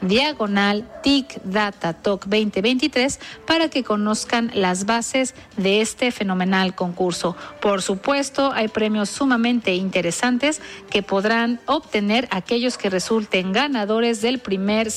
[0.02, 7.36] diagonal TIC Data Talk 2023 para que conozcan las bases de este fenomenal concurso.
[7.60, 14.92] Por supuesto, hay premios sumamente interesantes que podrán obtener aquellos que resulten ganadores del primer,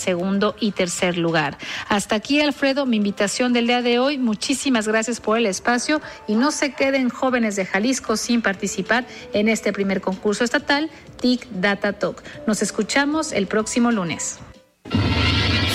[0.60, 1.58] y tercer lugar.
[1.88, 4.18] Hasta aquí, Alfredo, mi invitación del día de hoy.
[4.18, 9.48] Muchísimas gracias por el espacio y no se queden jóvenes de Jalisco sin participar en
[9.48, 12.22] este primer concurso estatal, TIC Data Talk.
[12.46, 14.38] Nos escuchamos el próximo lunes.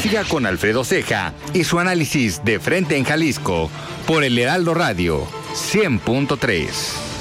[0.02, 3.70] Siga con Alfredo Ceja y su análisis de frente en Jalisco
[4.06, 7.17] por el Heraldo Radio 100.3.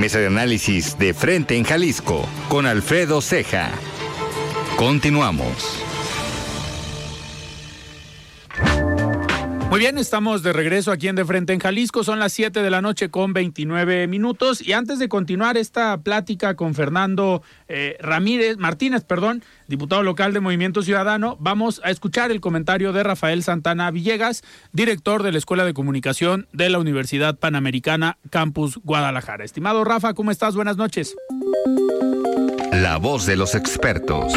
[0.00, 3.70] Mesa de análisis de frente en Jalisco con Alfredo Ceja.
[4.76, 5.89] Continuamos.
[9.70, 12.02] Muy bien, estamos de regreso aquí en De Frente en Jalisco.
[12.02, 14.60] Son las 7 de la noche con 29 minutos.
[14.60, 20.40] Y antes de continuar esta plática con Fernando eh, Ramírez, Martínez, perdón, diputado local de
[20.40, 25.64] Movimiento Ciudadano, vamos a escuchar el comentario de Rafael Santana Villegas, director de la Escuela
[25.64, 29.44] de Comunicación de la Universidad Panamericana Campus Guadalajara.
[29.44, 30.56] Estimado Rafa, ¿cómo estás?
[30.56, 31.14] Buenas noches.
[32.72, 34.32] La voz de los expertos.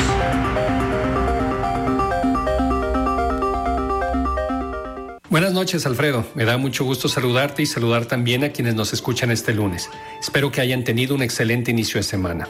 [5.34, 6.28] Buenas noches, Alfredo.
[6.36, 9.90] Me da mucho gusto saludarte y saludar también a quienes nos escuchan este lunes.
[10.22, 12.48] Espero que hayan tenido un excelente inicio de semana.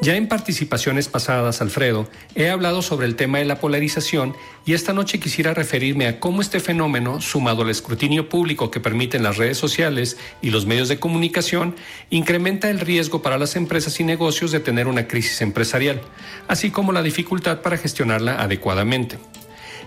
[0.00, 4.34] Ya en participaciones pasadas, Alfredo, he hablado sobre el tema de la polarización
[4.66, 9.22] y esta noche quisiera referirme a cómo este fenómeno, sumado al escrutinio público que permiten
[9.22, 11.76] las redes sociales y los medios de comunicación,
[12.10, 16.00] incrementa el riesgo para las empresas y negocios de tener una crisis empresarial,
[16.48, 19.18] así como la dificultad para gestionarla adecuadamente.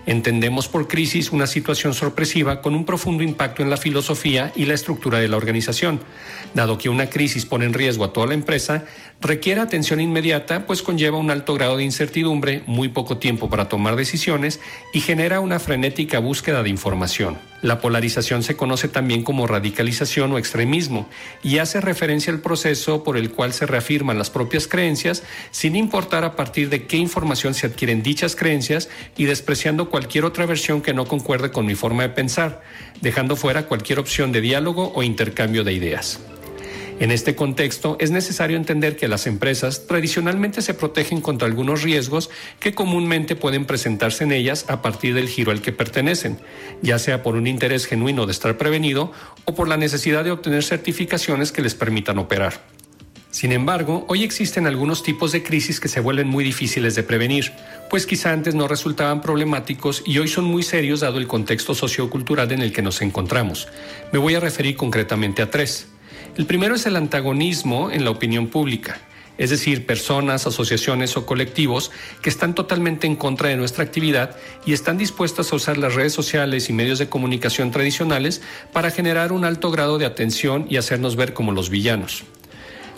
[0.06, 4.74] Entendemos por crisis una situación sorpresiva con un profundo impacto en la filosofía y la
[4.74, 6.00] estructura de la organización.
[6.54, 8.84] Dado que una crisis pone en riesgo a toda la empresa,
[9.20, 13.96] requiere atención inmediata, pues conlleva un alto grado de incertidumbre, muy poco tiempo para tomar
[13.96, 14.60] decisiones
[14.92, 17.36] y genera una frenética búsqueda de información.
[17.62, 21.08] La polarización se conoce también como radicalización o extremismo
[21.42, 26.24] y hace referencia al proceso por el cual se reafirman las propias creencias sin importar
[26.24, 30.94] a partir de qué información se adquieren dichas creencias y despreciando cualquier otra versión que
[30.94, 32.62] no concuerde con mi forma de pensar,
[33.00, 36.20] dejando fuera cualquier opción de diálogo o intercambio de ideas.
[36.98, 42.30] En este contexto, es necesario entender que las empresas tradicionalmente se protegen contra algunos riesgos
[42.58, 46.38] que comúnmente pueden presentarse en ellas a partir del giro al que pertenecen,
[46.80, 49.12] ya sea por un interés genuino de estar prevenido
[49.44, 52.64] o por la necesidad de obtener certificaciones que les permitan operar.
[53.30, 57.52] Sin embargo, hoy existen algunos tipos de crisis que se vuelven muy difíciles de prevenir,
[57.90, 62.50] pues quizá antes no resultaban problemáticos y hoy son muy serios dado el contexto sociocultural
[62.52, 63.68] en el que nos encontramos.
[64.10, 65.88] Me voy a referir concretamente a tres.
[66.36, 69.00] El primero es el antagonismo en la opinión pública,
[69.38, 74.74] es decir, personas, asociaciones o colectivos que están totalmente en contra de nuestra actividad y
[74.74, 79.46] están dispuestas a usar las redes sociales y medios de comunicación tradicionales para generar un
[79.46, 82.24] alto grado de atención y hacernos ver como los villanos.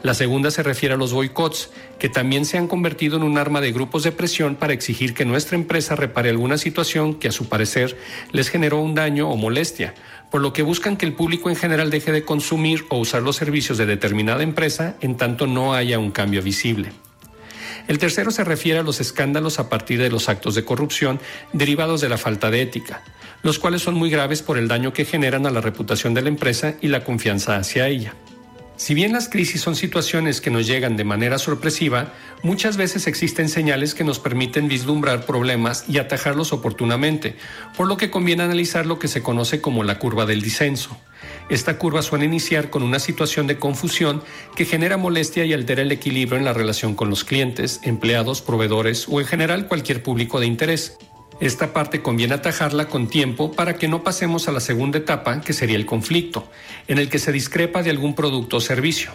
[0.03, 3.61] La segunda se refiere a los boicots, que también se han convertido en un arma
[3.61, 7.49] de grupos de presión para exigir que nuestra empresa repare alguna situación que a su
[7.49, 7.99] parecer
[8.31, 9.95] les generó un daño o molestia,
[10.31, 13.35] por lo que buscan que el público en general deje de consumir o usar los
[13.35, 16.93] servicios de determinada empresa en tanto no haya un cambio visible.
[17.89, 21.19] El tercero se refiere a los escándalos a partir de los actos de corrupción
[21.53, 23.03] derivados de la falta de ética,
[23.43, 26.29] los cuales son muy graves por el daño que generan a la reputación de la
[26.29, 28.15] empresa y la confianza hacia ella.
[28.79, 32.15] Si bien las crisis son situaciones que nos llegan de manera sorpresiva,
[32.45, 37.35] muchas veces existen señales que nos permiten vislumbrar problemas y atajarlos oportunamente,
[37.77, 40.97] por lo que conviene analizar lo que se conoce como la curva del disenso.
[41.51, 44.23] Esta curva suele iniciar con una situación de confusión
[44.55, 49.09] que genera molestia y altera el equilibrio en la relación con los clientes, empleados, proveedores
[49.09, 50.97] o en general cualquier público de interés.
[51.41, 55.53] Esta parte conviene atajarla con tiempo para que no pasemos a la segunda etapa, que
[55.53, 56.51] sería el conflicto,
[56.89, 59.13] en el que se discrepa de algún producto o servicio.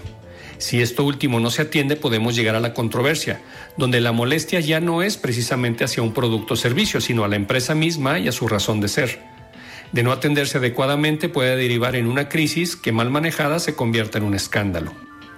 [0.57, 3.41] Si esto último no se atiende, podemos llegar a la controversia,
[3.75, 7.36] donde la molestia ya no es precisamente hacia un producto o servicio, sino a la
[7.36, 9.19] empresa misma y a su razón de ser.
[9.91, 14.23] De no atenderse adecuadamente puede derivar en una crisis que mal manejada se convierta en
[14.23, 14.93] un escándalo.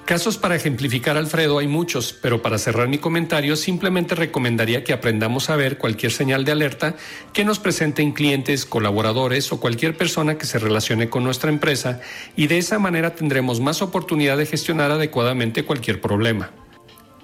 [0.06, 5.50] Casos para ejemplificar Alfredo hay muchos, pero para cerrar mi comentario simplemente recomendaría que aprendamos
[5.50, 6.96] a ver cualquier señal de alerta
[7.34, 12.02] que nos presenten clientes, colaboradores o cualquier persona que se relacione con nuestra empresa
[12.36, 16.52] y de esa manera tendremos más oportunidad de gestionar adecuadamente cualquier problema.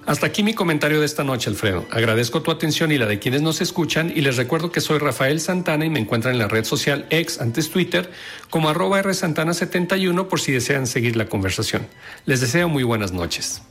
[0.04, 1.86] Hasta aquí mi comentario de esta noche, Alfredo.
[1.90, 5.38] Agradezco tu atención y la de quienes nos escuchan y les recuerdo que soy Rafael
[5.38, 8.10] Santana y me encuentran en la red social ex, antes Twitter,
[8.50, 11.86] como arroba rsantana71 por si desean seguir la conversación.
[12.26, 13.62] Les deseo muy buenas noches.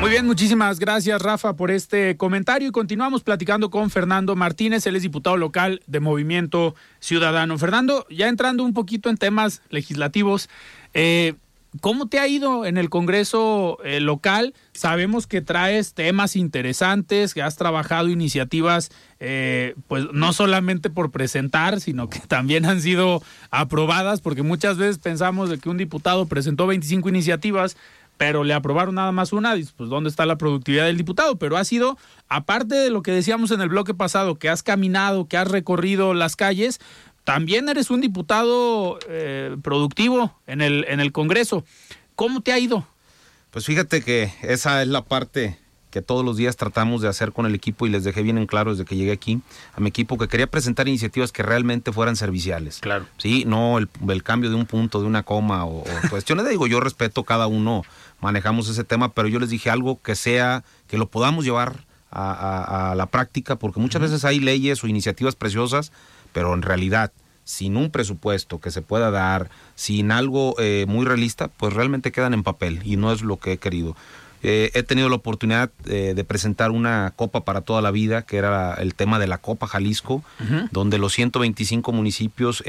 [0.00, 4.96] Muy bien, muchísimas gracias Rafa por este comentario y continuamos platicando con Fernando Martínez, él
[4.96, 7.56] es diputado local de Movimiento Ciudadano.
[7.56, 10.48] Fernando, ya entrando un poquito en temas legislativos,
[10.92, 11.34] eh,
[11.80, 14.52] ¿Cómo te ha ido en el Congreso eh, local?
[14.74, 21.80] Sabemos que traes temas interesantes, que has trabajado iniciativas, eh, pues no solamente por presentar,
[21.80, 26.66] sino que también han sido aprobadas, porque muchas veces pensamos de que un diputado presentó
[26.66, 27.78] 25 iniciativas,
[28.18, 31.36] pero le aprobaron nada más una, pues ¿dónde está la productividad del diputado?
[31.36, 31.96] Pero ha sido,
[32.28, 36.12] aparte de lo que decíamos en el bloque pasado, que has caminado, que has recorrido
[36.12, 36.80] las calles,
[37.24, 41.64] también eres un diputado eh, productivo en el, en el Congreso.
[42.14, 42.86] ¿Cómo te ha ido?
[43.50, 45.58] Pues fíjate que esa es la parte
[45.92, 48.46] que todos los días tratamos de hacer con el equipo y les dejé bien en
[48.46, 49.42] claro desde que llegué aquí
[49.74, 52.78] a mi equipo que quería presentar iniciativas que realmente fueran serviciales.
[52.80, 53.06] Claro.
[53.18, 56.48] Sí, no el, cambio de un punto, de una coma o, cuestiones.
[56.48, 57.84] digo, yo respeto cada uno,
[58.22, 62.94] manejamos ese tema, pero yo les dije algo que sea, que lo podamos llevar a,
[62.96, 65.92] la práctica, porque muchas veces hay leyes o iniciativas preciosas
[66.32, 67.12] pero en realidad
[67.44, 72.34] sin un presupuesto que se pueda dar, sin algo eh, muy realista, pues realmente quedan
[72.34, 73.96] en papel y no es lo que he querido.
[74.44, 78.38] Eh, he tenido la oportunidad eh, de presentar una copa para toda la vida, que
[78.38, 80.24] era el tema de la Copa Jalisco,
[80.72, 82.64] donde los 125 municipios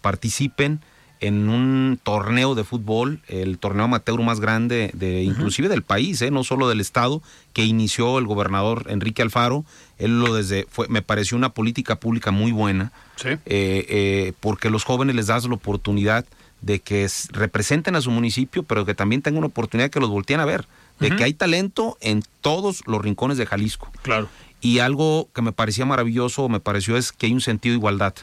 [0.00, 0.80] participen
[1.22, 6.32] en un torneo de fútbol, el torneo amateur más grande de inclusive del país, ¿eh?
[6.32, 9.64] no solo del estado, que inició el gobernador Enrique Alfaro.
[9.98, 12.90] Él lo desde fue, me pareció una política pública muy buena,
[13.24, 16.24] eh, eh, porque los jóvenes les das la oportunidad
[16.60, 20.40] de que representen a su municipio, pero que también tengan una oportunidad que los volteen
[20.40, 20.66] a ver,
[20.98, 23.92] de que hay talento en todos los rincones de Jalisco.
[24.02, 24.28] Claro.
[24.60, 28.14] Y algo que me parecía maravilloso, me pareció es que hay un sentido de igualdad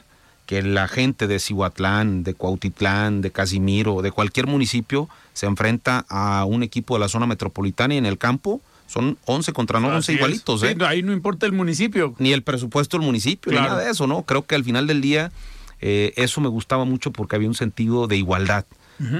[0.50, 6.44] que la gente de Cihuatlán, de Cuautitlán, de Casimiro, de cualquier municipio se enfrenta a
[6.44, 10.14] un equipo de la zona metropolitana y en el campo son 11 contra no 11
[10.14, 10.64] igualitos.
[10.64, 10.76] ¿eh?
[10.88, 12.16] ahí no importa el municipio.
[12.18, 14.24] Ni el presupuesto del municipio, ni nada de eso, ¿no?
[14.24, 15.32] Creo que al final del día
[15.82, 18.66] eh, eso me gustaba mucho porque había un sentido de igualdad.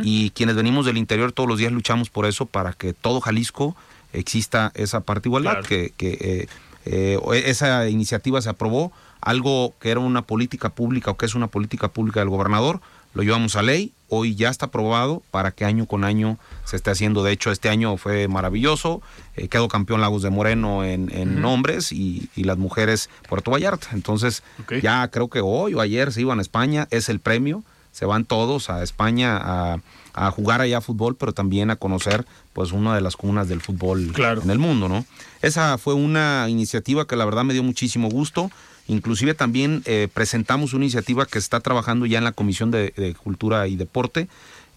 [0.04, 3.76] Y quienes venimos del interior todos los días luchamos por eso, para que todo Jalisco
[4.14, 6.48] exista esa parte igualdad, que, que
[6.86, 11.48] eh, esa iniciativa se aprobó algo que era una política pública o que es una
[11.48, 12.82] política pública del gobernador,
[13.14, 16.92] lo llevamos a ley, hoy ya está aprobado para que año con año se esté
[16.92, 17.24] haciendo.
[17.24, 19.02] De hecho, este año fue maravilloso,
[19.36, 23.90] eh, quedó campeón Lagos de Moreno en, hombres y, las mujeres Puerto Vallarta.
[23.94, 24.44] Entonces,
[24.82, 28.26] ya creo que hoy o ayer se iban a España, es el premio, se van
[28.26, 29.80] todos a España a,
[30.14, 34.14] a jugar allá fútbol, pero también a conocer pues una de las comunas del fútbol
[34.44, 35.06] en el mundo, ¿no?
[35.42, 38.52] Esa fue una iniciativa que la verdad me dio muchísimo gusto.
[38.90, 43.68] Inclusive también eh, presentamos una iniciativa que está trabajando ya en la Comisión de, Cultura
[43.68, 44.28] y Deporte,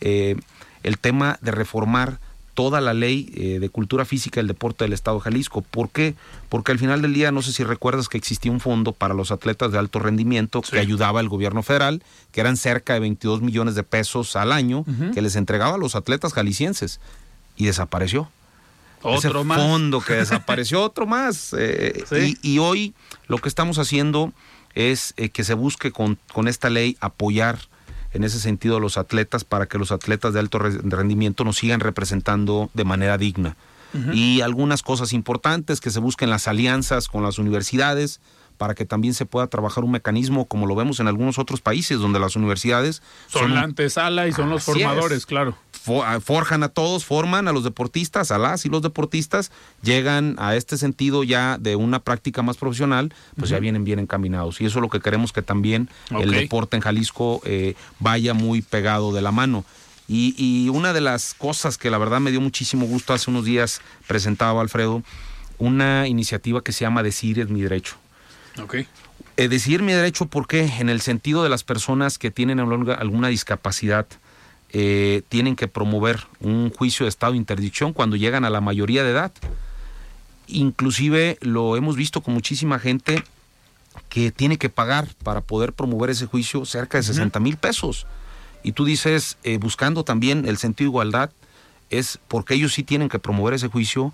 [0.03, 0.37] eh,
[0.83, 2.19] el tema de reformar
[2.53, 5.63] toda la ley eh, de cultura física y el deporte del Estado de Jalisco.
[5.63, 6.15] ¿Por qué?
[6.51, 9.31] Porque al final del día, no sé si recuerdas que existía un fondo para los
[9.31, 13.75] atletas de alto rendimiento que ayudaba al gobierno federal, que eran cerca de 22 millones
[13.75, 17.01] de pesos al año, que les entregaba a los atletas jaliscienses
[17.57, 18.29] y desapareció.
[19.03, 21.55] Otro ese fondo que desapareció, otro más.
[21.59, 22.05] Eh,
[22.43, 22.95] y, hoy
[23.27, 24.33] lo que estamos haciendo
[24.75, 27.59] es eh, que se busque con, con esta ley apoyar
[28.13, 31.81] en ese sentido a los atletas para que los atletas de alto rendimiento nos sigan
[31.81, 33.57] representando de manera digna.
[34.15, 38.23] Y algunas cosas importantes, que se busquen las alianzas con las universidades,
[38.63, 41.99] para que también se pueda trabajar un mecanismo como lo vemos en algunos otros países
[41.99, 45.57] donde las universidades son, la antesala y son los formadores, claro.
[46.05, 49.51] Ah, forjan a todos, forman a los deportistas, a las y los deportistas
[49.83, 54.61] llegan a este sentido ya de una práctica más profesional, pues ya vienen bien encaminados.
[54.61, 58.63] Y eso es lo que queremos que también el deporte en Jalisco eh, vaya muy
[58.63, 59.65] pegado de la mano.
[60.07, 63.45] Y, y, una de las cosas que la verdad me dio muchísimo gusto hace unos
[63.45, 65.03] días presentaba Alfredo,
[65.59, 67.97] una iniciativa que se llama Decir es mi derecho.
[68.61, 68.87] Okay.
[69.37, 70.65] Eh, decir mi derecho, ¿por qué?
[70.79, 74.07] En el sentido de las personas que tienen alguna discapacidad,
[74.75, 79.05] eh, tienen que promover un juicio de estado de interdicción cuando llegan a la mayoría
[79.05, 79.33] de edad.
[80.47, 83.23] Inclusive lo hemos visto con muchísima gente
[84.09, 88.07] que tiene que pagar para poder promover ese juicio cerca de 60 mil pesos.
[88.63, 91.31] Y tú dices, eh, buscando también el sentido de igualdad,
[91.93, 94.13] es porque ellos sí tienen que promover ese juicio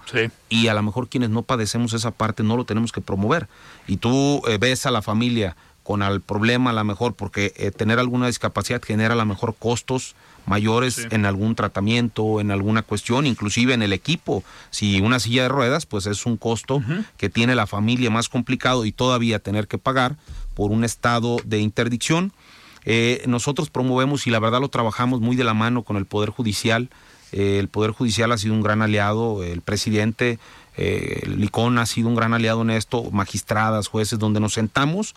[0.48, 3.48] y a lo mejor quienes no padecemos esa parte no lo tenemos que promover.
[3.86, 7.70] Y tú eh, ves a la familia con el problema a lo mejor porque eh,
[7.70, 13.26] tener alguna discapacidad genera a lo mejor costos mayores en algún tratamiento, en alguna cuestión,
[13.26, 14.42] inclusive en el equipo.
[14.70, 16.82] Si una silla de ruedas, pues es un costo
[17.16, 20.16] que tiene la familia más complicado y todavía tener que pagar
[20.54, 22.32] por un estado de interdicción.
[22.84, 26.30] Eh, nosotros promovemos y la verdad lo trabajamos muy de la mano con el Poder
[26.30, 26.88] Judicial,
[27.32, 30.38] eh, el Poder Judicial ha sido un gran aliado, el presidente
[30.76, 35.14] eh, Licón ha sido un gran aliado en esto, magistradas, jueces, donde nos sentamos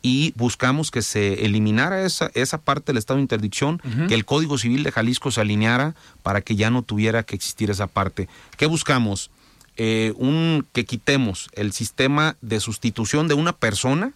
[0.00, 4.56] y buscamos que se eliminara esa, esa parte del estado de interdicción, que el Código
[4.56, 8.28] Civil de Jalisco se alineara para que ya no tuviera que existir esa parte.
[8.56, 9.30] ¿Qué buscamos?
[9.76, 14.12] Eh, un, que quitemos el sistema de sustitución de una persona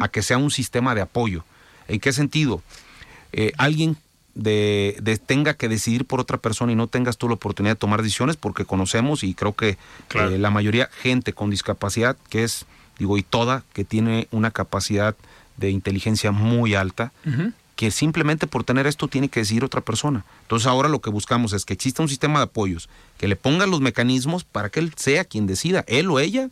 [0.00, 1.44] a que sea un sistema de apoyo.
[1.86, 2.62] ¿En qué sentido?
[3.58, 3.98] alguien
[4.36, 8.02] de, tenga que decidir por otra persona y no tengas tú la oportunidad de tomar
[8.02, 9.78] decisiones porque conocemos y creo que
[10.14, 12.66] eh, la mayoría gente con discapacidad que es
[12.98, 15.16] digo y toda que tiene una capacidad
[15.56, 17.12] de inteligencia muy alta
[17.76, 20.24] que simplemente por tener esto tiene que decidir otra persona.
[20.42, 23.70] Entonces ahora lo que buscamos es que exista un sistema de apoyos, que le pongan
[23.70, 26.48] los mecanismos para que él sea quien decida, él o ella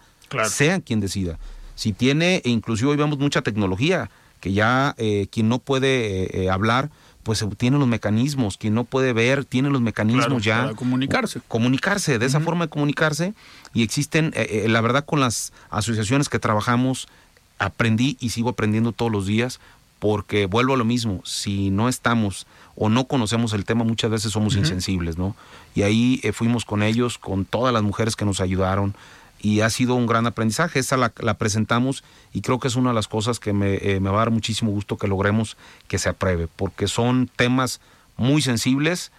[0.48, 1.38] sea quien decida.
[1.76, 6.50] Si tiene, e inclusive hoy vemos mucha tecnología, que ya eh, quien no puede eh,
[6.50, 6.90] hablar,
[7.24, 10.64] pues tiene los mecanismos, quien no puede ver, tiene los mecanismos ya.
[10.64, 11.40] Para comunicarse.
[11.48, 13.34] Comunicarse, de esa forma de comunicarse.
[13.72, 17.08] Y existen, eh, eh, la verdad, con las asociaciones que trabajamos,
[17.58, 19.58] aprendí y sigo aprendiendo todos los días,
[19.98, 24.32] porque vuelvo a lo mismo, si no estamos o no conocemos el tema, muchas veces
[24.32, 25.34] somos insensibles, ¿no?
[25.74, 28.94] Y ahí eh, fuimos con ellos, con todas las mujeres que nos ayudaron,
[29.44, 30.78] y ha sido un gran aprendizaje.
[30.78, 32.02] Esa la, presentamos
[32.32, 34.70] y creo que es una de las cosas que eh, me, va a dar muchísimo
[34.70, 37.80] gusto que logremos que se apruebe, porque son temas
[38.16, 39.10] muy sensibles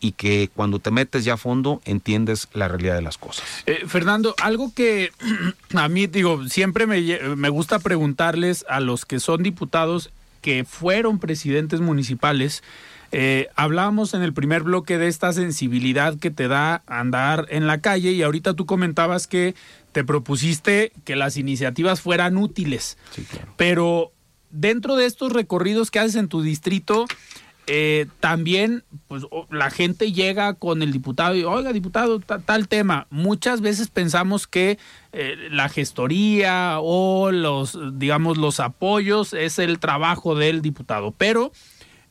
[0.00, 3.44] y que cuando te metes ya a fondo entiendes la realidad de las cosas.
[3.66, 5.12] Eh, Fernando, algo que
[5.74, 7.00] a mí digo, siempre me,
[7.36, 10.10] me gusta preguntarles a los que son diputados
[10.42, 12.62] que fueron presidentes municipales,
[13.12, 17.82] eh, hablábamos en el primer bloque de esta sensibilidad que te da andar en la
[17.82, 19.54] calle y ahorita tú comentabas que
[19.92, 22.96] te propusiste que las iniciativas fueran útiles.
[23.58, 24.12] Pero
[24.50, 27.04] dentro de estos recorridos que haces en tu distrito,
[27.66, 33.60] eh, también pues la gente llega con el diputado y oiga diputado tal tema muchas
[33.60, 34.78] veces pensamos que
[35.12, 41.52] eh, la gestoría o los digamos los apoyos es el trabajo del diputado pero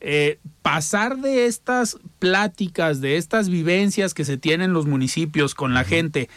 [0.04, 5.74] eh, pasar de estas pláticas, de estas vivencias que se tienen en los municipios con
[5.74, 6.28] la gente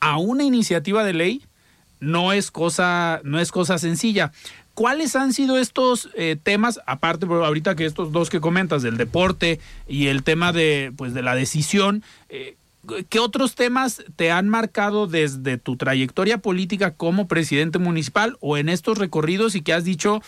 [0.00, 1.42] a una iniciativa de ley
[1.98, 4.32] no es cosa, no es cosa sencilla.
[4.74, 9.58] ¿Cuáles han sido estos eh, temas, aparte ahorita que estos dos que comentas, del deporte
[9.88, 12.56] y el tema de, pues, de la decisión, eh,
[13.08, 18.68] ¿qué otros temas te han marcado desde tu trayectoria política como presidente municipal o en
[18.68, 20.20] estos recorridos y que has dicho,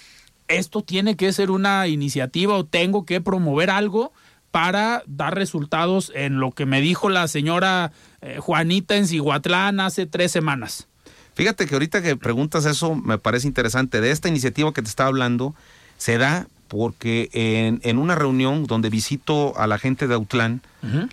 [0.49, 4.13] esto tiene que ser una iniciativa o tengo que promover algo
[4.51, 10.07] para dar resultados en lo que me dijo la señora eh, Juanita en Cihuatlán hace
[10.07, 10.89] tres semanas.
[11.35, 14.01] Fíjate que ahorita que preguntas eso me parece interesante.
[14.01, 15.55] De esta iniciativa que te estaba hablando,
[15.97, 20.63] se da porque en, una reunión donde visito a la gente de Autlán,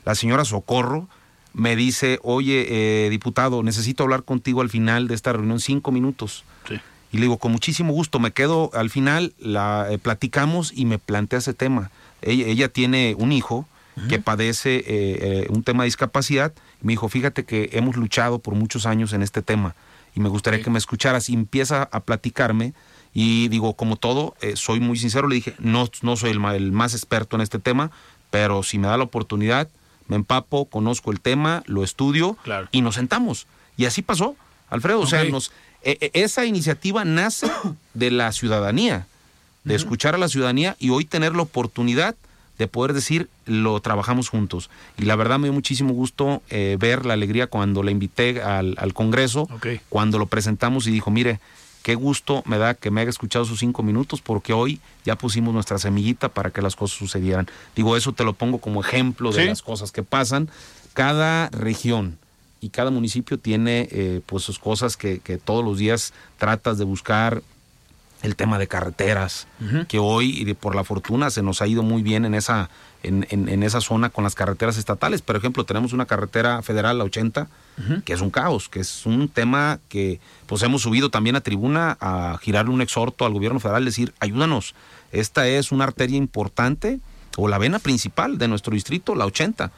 [0.04, 1.08] la señora Socorro
[1.54, 2.66] me dice, oye,
[3.06, 6.44] eh, diputado, necesito hablar contigo al final de esta reunión cinco minutos.
[6.68, 6.82] Sí.
[7.16, 11.00] Y le digo, con muchísimo gusto, me quedo al final, la eh, platicamos y me
[11.00, 11.90] plantea ese tema.
[12.22, 13.70] Ella, tiene un hijo
[14.10, 16.52] que padece eh, eh, un tema de discapacidad.
[16.82, 19.76] Y me dijo, fíjate que hemos luchado por muchos años en este tema
[20.14, 21.30] y me gustaría que me escucharas.
[21.30, 22.74] Y empieza a platicarme
[23.14, 26.74] Y digo, como todo, eh, soy muy sincero, le dije, no, no soy el, el
[26.74, 27.92] más experto en este tema,
[28.30, 29.70] pero si me da la oportunidad,
[30.10, 32.68] me empapo, conozco el tema, lo estudio Claro.
[32.74, 33.48] y nos sentamos.
[33.78, 34.36] Y así pasó,
[34.70, 35.00] Alfredo.
[35.00, 35.54] O sea, nos,
[35.86, 37.50] e- e- esa iniciativa nace
[37.94, 39.08] de la ciudadanía,
[39.64, 42.16] de escuchar a la ciudadanía y hoy tener la oportunidad
[42.58, 44.70] de poder decir lo trabajamos juntos.
[44.98, 48.76] Y la verdad me dio muchísimo gusto eh, ver la alegría cuando la invité al,
[48.80, 49.48] al Congreso,
[49.90, 51.40] cuando lo presentamos y dijo, mire,
[51.84, 55.54] qué gusto me da que me haya escuchado sus cinco minutos porque hoy ya pusimos
[55.54, 57.48] nuestra semillita para que las cosas sucedieran.
[57.76, 59.48] Digo, eso te lo pongo como ejemplo de Sí.
[59.50, 60.50] las cosas que pasan.
[60.94, 62.18] Cada región
[62.66, 66.84] y cada municipio tiene eh, pues sus cosas que, que todos los días tratas de
[66.86, 67.42] buscar
[68.22, 69.46] el tema de carreteras,
[69.88, 72.70] que hoy, y por la fortuna, se nos ha ido muy bien en esa,
[73.04, 75.22] en, en- en esa zona con las carreteras estatales.
[75.22, 77.48] Por ejemplo, tenemos una carretera federal, la 80,
[78.04, 81.98] que es un caos, que es un tema que pues hemos subido también a tribuna
[82.00, 84.74] a girarle un exhorto al gobierno federal, decir, ayúdanos,
[85.12, 87.00] esta es una arteria importante
[87.38, 89.72] o la vena principal de nuestro distrito, la 80.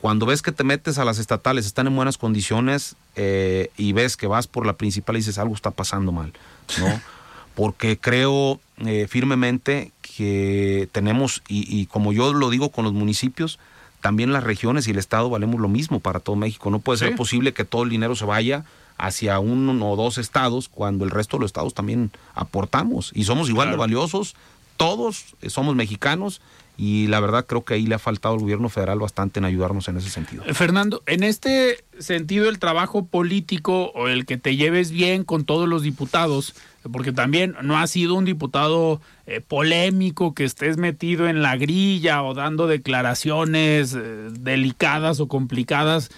[0.00, 4.16] Cuando ves que te metes a las estatales, están en buenas condiciones eh, y ves
[4.18, 6.32] que vas por la principal y dices algo está pasando mal,
[6.78, 7.00] ¿no?
[7.54, 13.58] Porque creo eh, firmemente que tenemos, y, y como yo lo digo con los municipios,
[14.00, 16.70] también las regiones y el Estado valemos lo mismo para todo México.
[16.70, 17.04] No puede Sí.
[17.06, 18.64] ser posible que todo el dinero se vaya
[18.98, 23.48] hacia uno o dos estados cuando el resto de los estados también aportamos y somos
[23.48, 24.34] igual de valiosos.
[24.76, 26.40] Todos somos mexicanos
[26.76, 29.88] y la verdad creo que ahí le ha faltado al gobierno federal bastante en ayudarnos
[29.88, 30.42] en ese sentido.
[30.46, 35.44] Eh, Fernando, en este sentido, el trabajo político o el que te lleves bien con
[35.44, 36.54] todos los diputados,
[36.90, 42.22] porque también no has sido un diputado eh, polémico que estés metido en la grilla
[42.22, 46.10] o dando declaraciones eh, delicadas o complicadas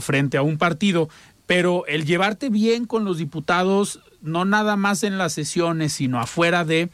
[0.00, 1.08] frente a un partido,
[1.46, 6.64] pero el llevarte bien con los diputados, no nada más en las sesiones, sino afuera
[6.64, 6.88] de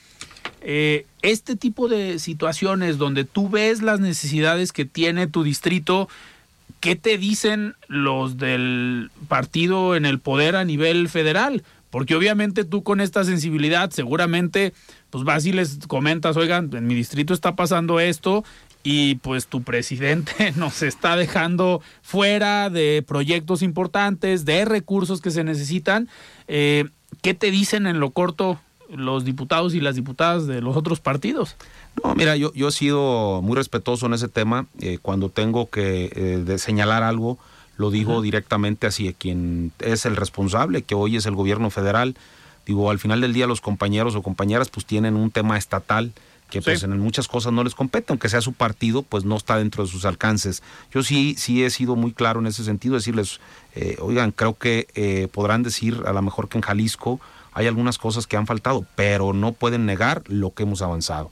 [0.61, 6.09] eh, este tipo de situaciones donde tú ves las necesidades que tiene tu distrito,
[6.81, 11.63] ¿qué te dicen los del partido en el poder a nivel federal?
[11.91, 14.75] Porque obviamente tú con esta sensibilidad seguramente
[15.11, 18.45] pues vas y les comentas, oigan, en mi distrito está pasando esto
[18.83, 25.45] y pues tu presidente nos está dejando fuera de proyectos importantes, de recursos que se
[25.45, 26.09] necesitan.
[26.47, 26.85] Eh,
[27.23, 28.61] ¿Qué te dicen en lo corto
[28.91, 31.57] los diputados y las diputadas de los otros partidos?
[32.03, 34.67] No, mira, yo, yo he sido muy respetuoso en ese tema.
[34.81, 37.39] Eh, cuando tengo que eh, de señalar algo,
[37.77, 42.17] lo digo directamente hacia quien es el responsable, que hoy es el gobierno federal.
[42.67, 46.13] Digo, al final del día los compañeros o compañeras pues tienen un tema estatal
[46.51, 49.59] que pues en muchas cosas no les compete, aunque sea su partido, pues no está
[49.59, 50.63] dentro de sus alcances.
[50.93, 53.41] Yo sí, sí he sido muy claro en ese sentido, decirles,
[53.75, 57.21] eh, oigan, creo que eh, podrán decir a lo mejor que en Jalisco
[57.59, 61.31] hay algunas cosas que han faltado, pero no pueden negar lo que hemos avanzado.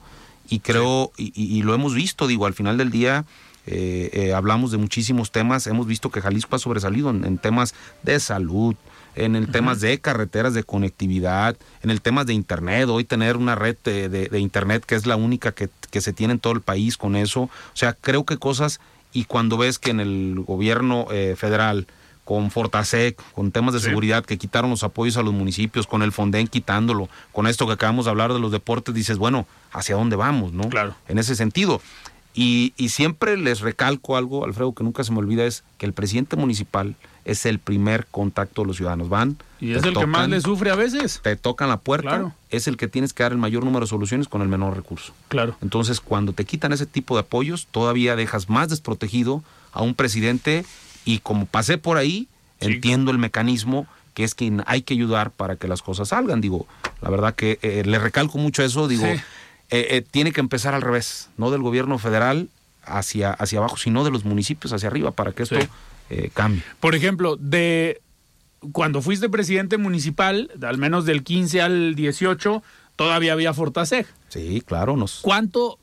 [0.49, 3.25] Y creo, y, y- y lo hemos visto, digo, al final del día
[3.69, 7.75] eh, eh, hablamos de muchísimos temas, hemos visto que Jalisco ha sobresalido en, en temas
[8.03, 8.75] de salud,
[9.17, 13.55] en el temas de carreteras de conectividad, en el temas de internet, hoy tener una
[13.55, 16.53] red de, de- de internet que es la única que, que se tiene en todo
[16.53, 18.81] el país con eso, o sea, creo que cosas,
[19.13, 21.87] y cuando ves que en el gobierno eh, federal,
[22.27, 23.87] con Fortasec, con temas de Sí.
[23.87, 27.73] seguridad que quitaron los apoyos a los municipios, con el Fonden quitándolo, con esto que
[27.75, 30.69] acabamos de hablar de los deportes, dices, bueno, ¿hacia dónde vamos, no?
[30.69, 30.95] Claro.
[31.09, 31.81] En ese sentido.
[32.35, 35.95] Y, y siempre les recalco algo, Alfredo, que nunca se me olvida, es que el
[35.95, 39.09] presidente municipal es el primer contacto de los ciudadanos.
[39.09, 41.21] Van, Y es el que más le sufre a veces.
[41.23, 42.35] Te tocan la puerta, Claro.
[42.51, 45.15] es el que tienes que dar el mayor número de soluciones con el menor recurso.
[45.29, 45.57] Claro.
[45.63, 50.65] Entonces, cuando te quitan ese tipo de apoyos, todavía dejas más desprotegido a un presidente
[51.07, 52.29] y como pasé por ahí,
[52.61, 52.67] Sí.
[52.73, 56.41] entiendo el mecanismo que es que hay que ayudar para que las cosas salgan.
[56.41, 56.67] Digo,
[57.03, 59.21] la verdad que eh, le recalco mucho eso, digo, Sí.
[59.71, 62.49] eh, eh, tiene que empezar al revés, no del gobierno federal
[62.85, 65.69] hacia, hacia abajo, sino de los municipios hacia arriba para que esto Sí.
[66.09, 66.63] eh, cambie.
[66.81, 68.01] Por ejemplo, de
[68.73, 72.63] cuando fuiste presidente municipal, al menos del 15 al 18,
[72.97, 74.07] todavía había Fortaseg.
[74.31, 75.21] Sí, claro, nos...
[75.21, 75.79] ¿Cuánto,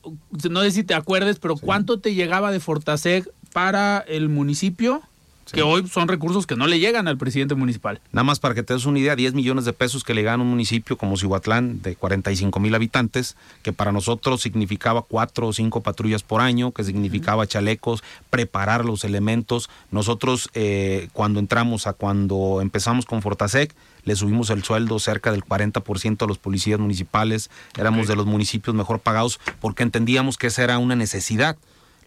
[0.50, 5.04] no sé si te acuerdes, pero cuánto te llegaba de Fortaseg para el municipio?
[5.52, 8.00] Que hoy son recursos que no le llegan al presidente municipal.
[8.12, 10.42] Nada más para que te des una idea, 10 millones de pesos que le ganan
[10.42, 15.82] un municipio como Cihuatlán de 45 mil habitantes, que para nosotros significaba cuatro o cinco
[15.82, 19.70] patrullas por año, que significaba chalecos, preparar los elementos.
[19.92, 23.76] Nosotros eh, cuando entramos a cuando empezamos con Fortasec,
[24.06, 28.76] le subimos el sueldo cerca del 40% a los policías municipales, éramos de los municipios
[28.76, 31.58] mejor pagados porque entendíamos que esa era una necesidad.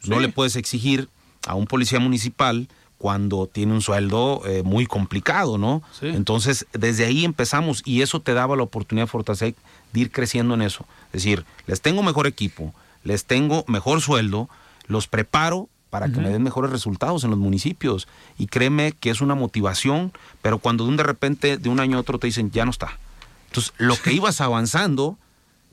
[0.06, 1.08] No le puedes exigir
[1.46, 2.68] a un policía municipal
[2.98, 5.82] cuando tiene un sueldo eh, muy complicado, ¿no?
[5.98, 6.08] Sí.
[6.08, 9.54] Entonces, desde ahí empezamos y eso te daba la oportunidad, Fortasec,
[9.92, 10.86] de ir creciendo en eso.
[11.08, 12.74] Es decir, les tengo mejor equipo,
[13.04, 14.48] les tengo mejor sueldo,
[14.86, 18.06] los preparo para que me den mejores resultados en los municipios.
[18.38, 21.96] Y créeme que es una motivación, pero cuando de un de repente, de un año
[21.96, 22.98] a otro, te dicen, ya no está.
[23.46, 25.16] Entonces, lo que ibas avanzando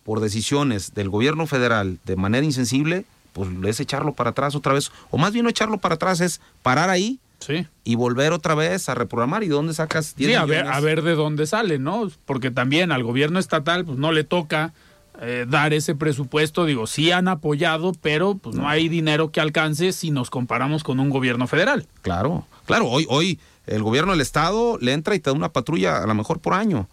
[0.03, 4.91] por decisiones del gobierno federal de manera insensible, pues es echarlo para atrás otra vez.
[5.11, 7.67] O más bien no echarlo para atrás, es parar ahí Sí.
[7.83, 9.43] y volver otra vez a reprogramar.
[9.43, 12.09] ¿Y de dónde sacas 10 Sí, a ver, a ver de dónde sale, ¿no?
[12.25, 14.73] Porque también al gobierno estatal pues no le toca
[15.21, 16.65] eh, dar ese presupuesto.
[16.65, 20.99] Digo, sí han apoyado, pero pues no hay dinero que alcance si nos comparamos con
[21.01, 21.85] un gobierno federal.
[22.01, 22.87] Claro, claro.
[22.87, 26.15] Hoy, hoy el gobierno del estado le entra y te da una patrulla a lo
[26.15, 26.87] mejor por año.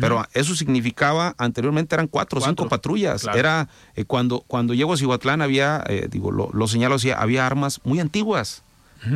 [0.00, 3.22] Pero eso significaba, anteriormente eran cuatro o cinco patrullas.
[3.22, 3.38] claro.
[3.38, 7.46] Era eh, cuando, cuando llego a Cihuatlán había, eh, digo, lo, lo señalo así, había
[7.46, 8.62] armas muy antiguas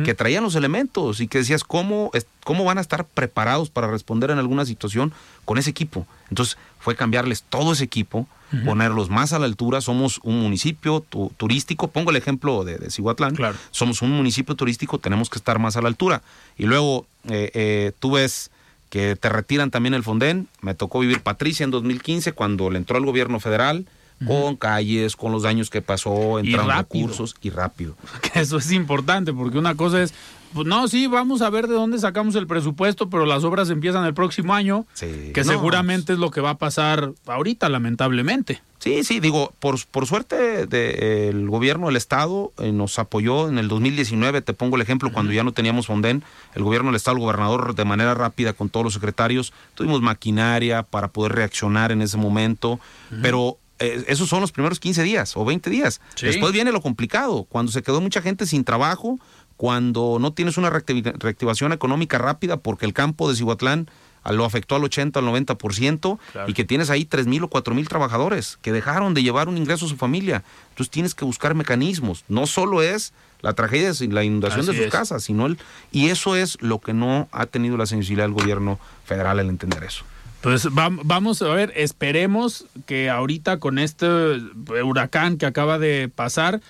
[0.03, 2.09] que traían los elementos y que decías, ¿cómo,
[2.43, 5.13] ¿cómo van a estar preparados para responder en alguna situación
[5.45, 6.07] con ese equipo?
[6.31, 8.27] Entonces fue cambiarles todo ese equipo,
[8.65, 9.81] ponerlos más a la altura.
[9.81, 13.57] Somos un municipio tu- turístico, pongo el ejemplo de, de Cihuatlán, Claro.
[13.69, 16.23] somos un municipio turístico, tenemos que estar más a la altura.
[16.57, 18.49] Y luego eh, eh, tú ves
[18.95, 20.47] que te retiran también el Fonden.
[20.61, 23.85] Me tocó vivir Patricia en 2015 cuando le entró al gobierno federal,
[24.25, 26.65] con calles, con los daños que pasó, rápido.
[26.77, 27.97] recursos y rápido.
[28.21, 30.13] Que eso es importante, porque una cosa es,
[30.53, 34.05] pues no, sí, vamos a ver de dónde sacamos el presupuesto, pero las obras empiezan
[34.05, 35.31] el próximo año, Sí.
[35.33, 38.61] que No, seguramente es lo que va a pasar ahorita, lamentablemente.
[38.85, 43.57] Sí, sí, digo, por, por suerte de- el gobierno del Estado eh, nos apoyó en
[43.57, 46.23] el 2019, te pongo el ejemplo, cuando ya no teníamos Fonden,
[46.53, 50.83] el gobierno del Estado, el gobernador, de manera rápida con todos los secretarios, tuvimos maquinaria
[50.83, 52.79] para poder reaccionar en ese momento,
[53.23, 55.99] pero eh, esos son los primeros 15 días o 20 días.
[56.13, 56.27] Sí.
[56.27, 59.19] Después viene lo complicado, cuando se quedó mucha gente sin trabajo,
[59.57, 63.89] cuando no tienes una reactivación económica rápida porque el campo de Cihuatlán
[64.31, 66.49] lo afectó al 80 al 90% Claro.
[66.49, 69.57] y que tienes ahí 3 mil o 4 mil trabajadores que dejaron de llevar un
[69.57, 70.43] ingreso a su familia.
[70.69, 72.23] Entonces tienes que buscar mecanismos.
[72.27, 74.91] No solo es la tragedia y la inundación Así de sus es.
[74.91, 75.57] casas, sino el...
[75.91, 79.83] Y eso es lo que no ha tenido la sensibilidad del gobierno federal al entender
[79.83, 80.03] eso.
[80.41, 84.05] Pues vam- vamos a ver, esperemos que ahorita con este
[84.83, 86.61] huracán que acaba de pasar,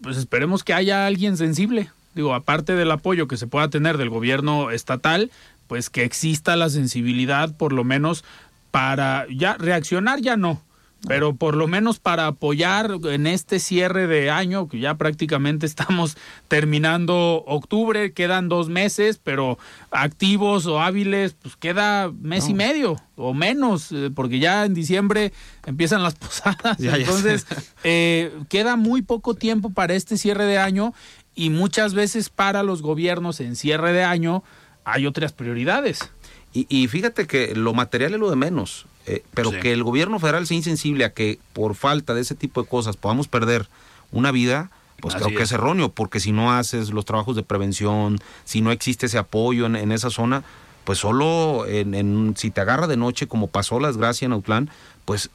[0.00, 1.90] pues esperemos que haya alguien sensible.
[2.14, 5.30] Digo, aparte del apoyo que se pueda tener del gobierno estatal,
[5.72, 8.24] pues que exista la sensibilidad por lo menos
[8.70, 10.60] para ya reaccionar ya no,
[11.08, 16.18] pero por lo menos para apoyar en este cierre de año, que ya prácticamente estamos
[16.46, 19.56] terminando octubre, quedan dos meses, pero
[19.90, 25.32] activos o hábiles, pues queda mes y medio o menos, eh, porque ya en diciembre
[25.64, 27.46] empiezan las posadas, Ya, entonces
[27.82, 30.92] eh, queda muy poco tiempo para este cierre de año
[31.34, 34.44] y muchas veces para los gobiernos en cierre de año
[34.84, 36.10] hay otras prioridades.
[36.52, 39.56] Y, y fíjate que lo material es lo de menos, eh, pero Sí.
[39.60, 42.96] que el gobierno federal sea insensible a que por falta de ese tipo de cosas
[42.96, 43.68] podamos perder
[44.10, 44.70] una vida,
[45.00, 45.48] pues Así creo que es.
[45.50, 49.66] es erróneo, porque si no haces los trabajos de prevención, si no existe ese apoyo
[49.66, 50.44] en, en esa zona,
[50.84, 54.70] pues solo en, en- si te agarra de noche, como pasó la desgracia en Autlán,
[55.04, 55.30] pues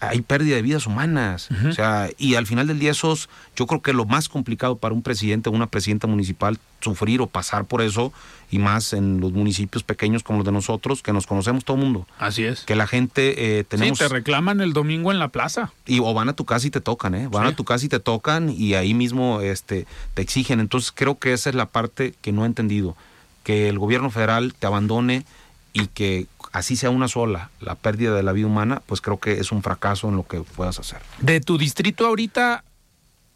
[0.00, 1.48] hay pérdida de vidas humanas.
[1.68, 4.94] O sea, y al final del día esos, yo creo que lo más complicado para
[4.94, 8.12] un presidente o una presidenta municipal sufrir o pasar por eso,
[8.50, 11.82] y más en los municipios pequeños como los de nosotros, que nos conocemos todo el
[11.84, 12.06] mundo.
[12.18, 12.62] Así es.
[12.64, 13.98] Que la gente eh, tenemos...
[13.98, 15.72] Sí, te reclaman el domingo en la plaza.
[15.86, 17.28] y, o van a tu casa y te tocan, ¿eh?
[17.28, 17.52] Van Sí.
[17.52, 20.60] a tu casa y te tocan y ahí mismo este, te exigen.
[20.60, 22.96] Entonces creo que esa es la parte que no he entendido.
[23.44, 25.24] Que el gobierno federal te abandone
[25.72, 29.32] y que así sea una sola la pérdida de la vida humana, pues creo que
[29.40, 31.00] es un fracaso en lo que puedas hacer.
[31.20, 32.62] De tu distrito ahorita,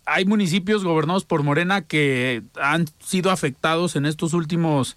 [0.05, 4.97] ¿hay municipios gobernados por Morena que han sido afectados en estos últimos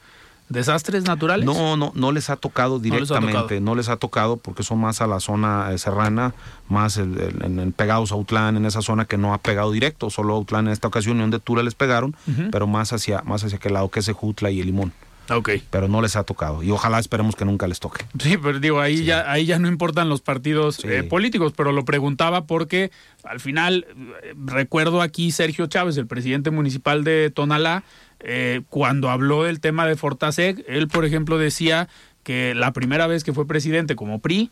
[0.50, 1.46] desastres naturales?
[1.46, 3.62] No, no, no les ha tocado les ha directamente, tocado.
[3.62, 6.34] no les ha tocado, porque son más a la zona serrana,
[6.68, 9.72] más el, el- en el pegados a Autlán, en esa zona que no ha pegado
[9.72, 12.16] directo, solo Autlán en esta ocasión y donde Tula les pegaron,
[12.52, 14.92] pero más hacia, más hacia aquel lado que es Jutla y el Limón.
[15.32, 15.50] Ok.
[15.70, 18.06] Pero no les ha tocado y ojalá esperemos que nunca les toque.
[18.20, 20.88] Sí, pero digo, ahí, ya, ahí ya no importan los partidos Sí.
[20.88, 22.92] eh, políticos, pero lo preguntaba porque
[23.24, 23.86] al final
[24.24, 27.84] eh, recuerdo aquí Sergio Chávez, el presidente municipal de Tonalá,
[28.22, 31.88] eh, cuando habló del tema de Fortaseg, él, por ejemplo, decía
[32.24, 34.52] que la primera vez que fue presidente como PRI,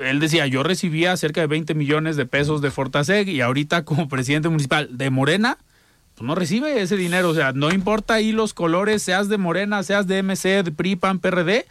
[0.00, 4.08] él decía, yo recibía cerca de 20 millones de pesos de Fortaseg y ahorita como
[4.08, 5.58] presidente municipal de Morena,
[6.14, 7.30] pues no recibe ese dinero.
[7.30, 10.96] O sea, no importa ahí los colores, seas de Morena, seas de MC, de PRI,
[10.96, 11.66] PAN, PRD,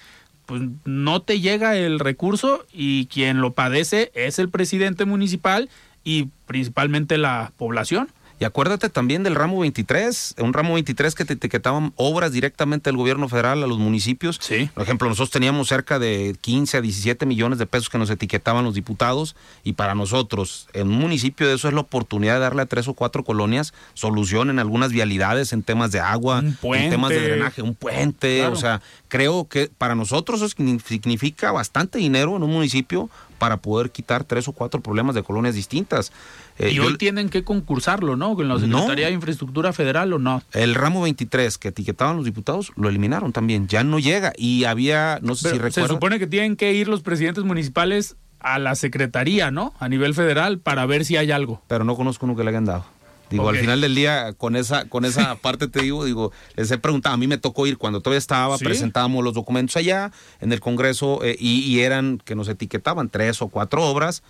[0.46, 5.70] pues no te llega el recurso y quien lo padece es el presidente municipal
[6.04, 8.10] y principalmente la población.
[8.40, 12.98] Y acuérdate también del ramo 23, un ramo 23 que te etiquetaban obras directamente del
[12.98, 14.40] gobierno federal a los municipios.
[14.42, 14.70] Sí.
[14.74, 18.66] Por ejemplo, nosotros teníamos cerca de 15 a 17 millones de pesos que nos etiquetaban
[18.66, 22.64] los diputados y para nosotros, en un municipio de eso es la oportunidad de darle
[22.64, 27.12] a tres o cuatro colonias solución en algunas vialidades, en temas de agua, en temas
[27.12, 28.40] de drenaje, un puente.
[28.40, 28.54] Claro.
[28.54, 30.56] O sea, creo que para nosotros eso
[30.88, 35.56] significa bastante dinero en un municipio para poder quitar tres o cuatro problemas de colonias
[35.56, 36.12] distintas.
[36.60, 38.36] Eh, y yo- hoy tienen que concursarlo, ¿no?
[38.36, 38.60] Con la No.
[38.60, 40.42] Secretaría de Infraestructura Federal o no.
[40.54, 45.20] El ramo 23 que etiquetaban los diputados lo eliminaron también, ya no llega y había,
[45.22, 48.76] no sé Pero si se supone que tienen que ir los presidentes municipales a la
[48.76, 49.74] Secretaría, ¿no?
[49.80, 51.62] A nivel federal para ver si hay algo.
[51.68, 52.86] pero no conozco uno que le hayan dado.
[53.30, 56.78] Digo, al final del día, con esa, con esa parte te digo, digo, les he
[56.78, 58.64] preguntado, a mí me tocó ir cuando todavía estaba, ¿Sí?
[58.64, 63.42] presentábamos los documentos allá en el Congreso eh, y, y eran que nos etiquetaban tres
[63.42, 64.24] o cuatro obras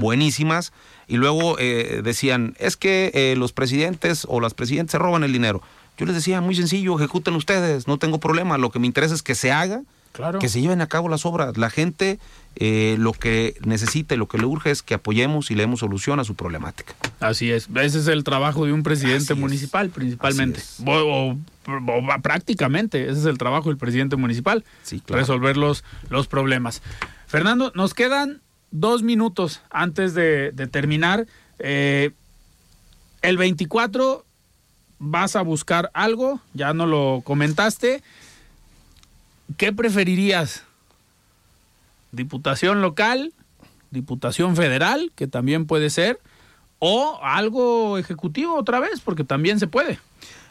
[0.00, 0.72] buenísimas
[1.06, 5.32] y luego eh, decían, es que eh, los presidentes o las presidentes se roban el
[5.32, 5.62] dinero.
[5.96, 9.22] Yo les decía, muy sencillo, ejecuten ustedes, no tengo problema, lo que me interesa es
[9.22, 9.82] que se haga
[10.12, 10.38] Claro.
[10.40, 11.56] que se lleven a cabo las obras.
[11.56, 12.18] La gente
[12.56, 15.80] eh, lo que necesita y lo que le urge es que apoyemos y le demos
[15.80, 16.94] solución a su problemática.
[17.20, 17.68] Así es.
[17.76, 19.38] Ese es el trabajo de un presidente Así es.
[19.38, 20.60] municipal, principalmente.
[20.84, 21.38] O, o-
[21.70, 24.64] o prácticamente, ese es el trabajo del presidente municipal.
[24.82, 25.20] Sí, claro.
[25.20, 26.82] Resolver los, los problemas.
[27.26, 28.40] Fernando, nos quedan
[28.70, 31.26] dos minutos antes de, de terminar.
[31.58, 32.10] Eh,
[33.22, 34.24] el 24
[34.98, 38.02] vas a buscar algo, ya no lo comentaste.
[39.56, 40.64] ¿Qué preferirías?
[42.12, 43.32] ¿Diputación local?
[43.90, 45.12] ¿Diputación federal?
[45.14, 46.20] Que también puede ser.
[46.78, 49.00] ¿O algo ejecutivo otra vez?
[49.00, 49.98] Porque también se puede.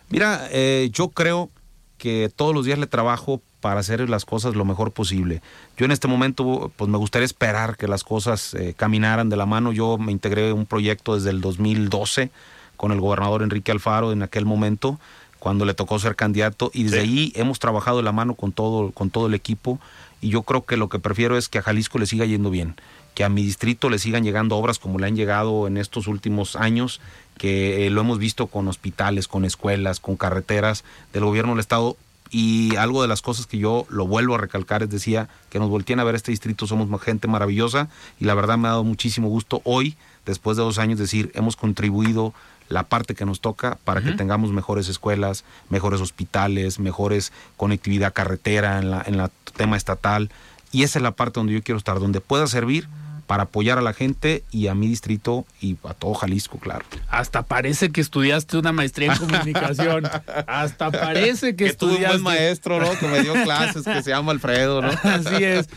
[0.09, 1.49] Mira, eh, yo creo
[1.97, 5.41] que todos los días le trabajo para hacer las cosas lo mejor posible.
[5.77, 9.45] Yo en este momento, pues me gustaría esperar que las cosas eh, caminaran de la
[9.45, 9.71] mano.
[9.71, 12.29] Yo me integré en un proyecto desde el 2012
[12.77, 14.99] con el gobernador Enrique Alfaro en aquel momento,
[15.39, 17.07] cuando le tocó ser candidato, y desde Sí.
[17.07, 19.79] ahí hemos trabajado de la mano con todo, con todo el equipo.
[20.19, 22.75] Y yo creo que lo que prefiero es que a Jalisco le siga yendo bien,
[23.13, 26.55] que a mi distrito le sigan llegando obras como le han llegado en estos últimos
[26.55, 27.01] años,
[27.37, 30.83] que eh, lo hemos visto con hospitales, con escuelas, con carreteras
[31.13, 31.97] del gobierno del Estado.
[32.29, 35.69] Y algo de las cosas que yo lo vuelvo a recalcar es decía que nos
[35.69, 37.87] volteen a ver este distrito, somos gente maravillosa
[38.19, 41.55] y la verdad me ha dado muchísimo gusto hoy, después de dos años, decir hemos
[41.55, 42.33] contribuido
[42.69, 48.79] la parte que nos toca para que tengamos mejores escuelas, mejores hospitales, mejores conectividad carretera
[48.79, 50.29] en la, en la tema estatal.
[50.71, 52.87] Y esa es la parte donde yo quiero estar, donde pueda servir
[53.27, 56.85] para apoyar a la gente y a mi distrito y a todo Jalisco, claro.
[57.09, 60.09] Hasta parece que estudiaste una maestría en comunicación.
[60.47, 62.07] Hasta parece que, tuve un estudiaste.
[62.19, 62.97] buen maestro, ¿no?
[62.97, 64.89] Que me dio clases, que se llama Alfredo, ¿no?
[65.03, 65.67] Así es.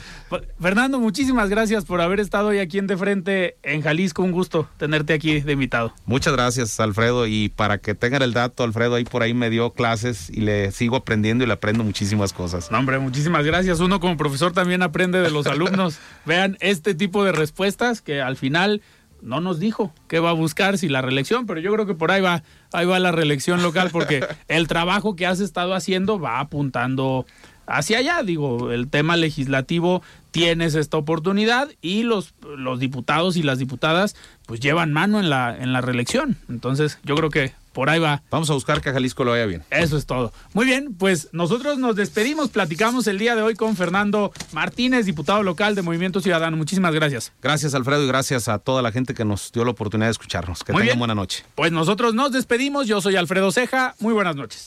[0.61, 4.23] Fernando, muchísimas gracias por haber estado hoy aquí en De Frente en Jalisco.
[4.23, 5.93] Un gusto tenerte aquí de invitado.
[6.07, 7.27] Muchas gracias, Alfredo.
[7.27, 10.71] Y para que tengan el dato, Alfredo ahí por ahí me dio clases y le
[10.71, 12.71] sigo aprendiendo y le aprendo muchísimas cosas.
[12.71, 13.81] No, hombre, muchísimas gracias.
[13.81, 15.99] Uno como profesor también aprende de los alumnos.
[16.25, 18.83] Vean este tipo de respuestas que al final
[19.23, 22.11] no nos dijo qué va a buscar si la reelección, pero yo creo que por
[22.11, 26.41] ahí va, ahí va la reelección local porque el trabajo que has estado haciendo va
[26.41, 27.27] apuntando
[27.67, 28.23] hacia allá.
[28.23, 34.17] Digo, el tema legislativo tienes esta oportunidad y los, los diputados y las diputadas
[34.47, 36.37] pues llevan mano en la, en la reelección.
[36.49, 39.47] Entonces, yo creo que por ahí va Vamos a buscar que a Jalisco lo vaya
[39.47, 39.63] bien.
[39.71, 40.33] eso es todo.
[40.55, 45.45] Muy bien, pues nosotros nos despedimos, platicamos el día de hoy con Fernando Martínez, diputado
[45.45, 46.57] local de Movimiento Ciudadano.
[46.57, 47.33] Muchísimas gracias.
[47.41, 50.65] Gracias, Alfredo, y gracias a toda la gente que nos dio la oportunidad de escucharnos.
[50.65, 50.99] Que Muy tengan bien.
[50.99, 51.45] buena noche.
[51.55, 54.67] Pues nosotros nos despedimos, yo soy Alfredo Ceja, muy buenas noches.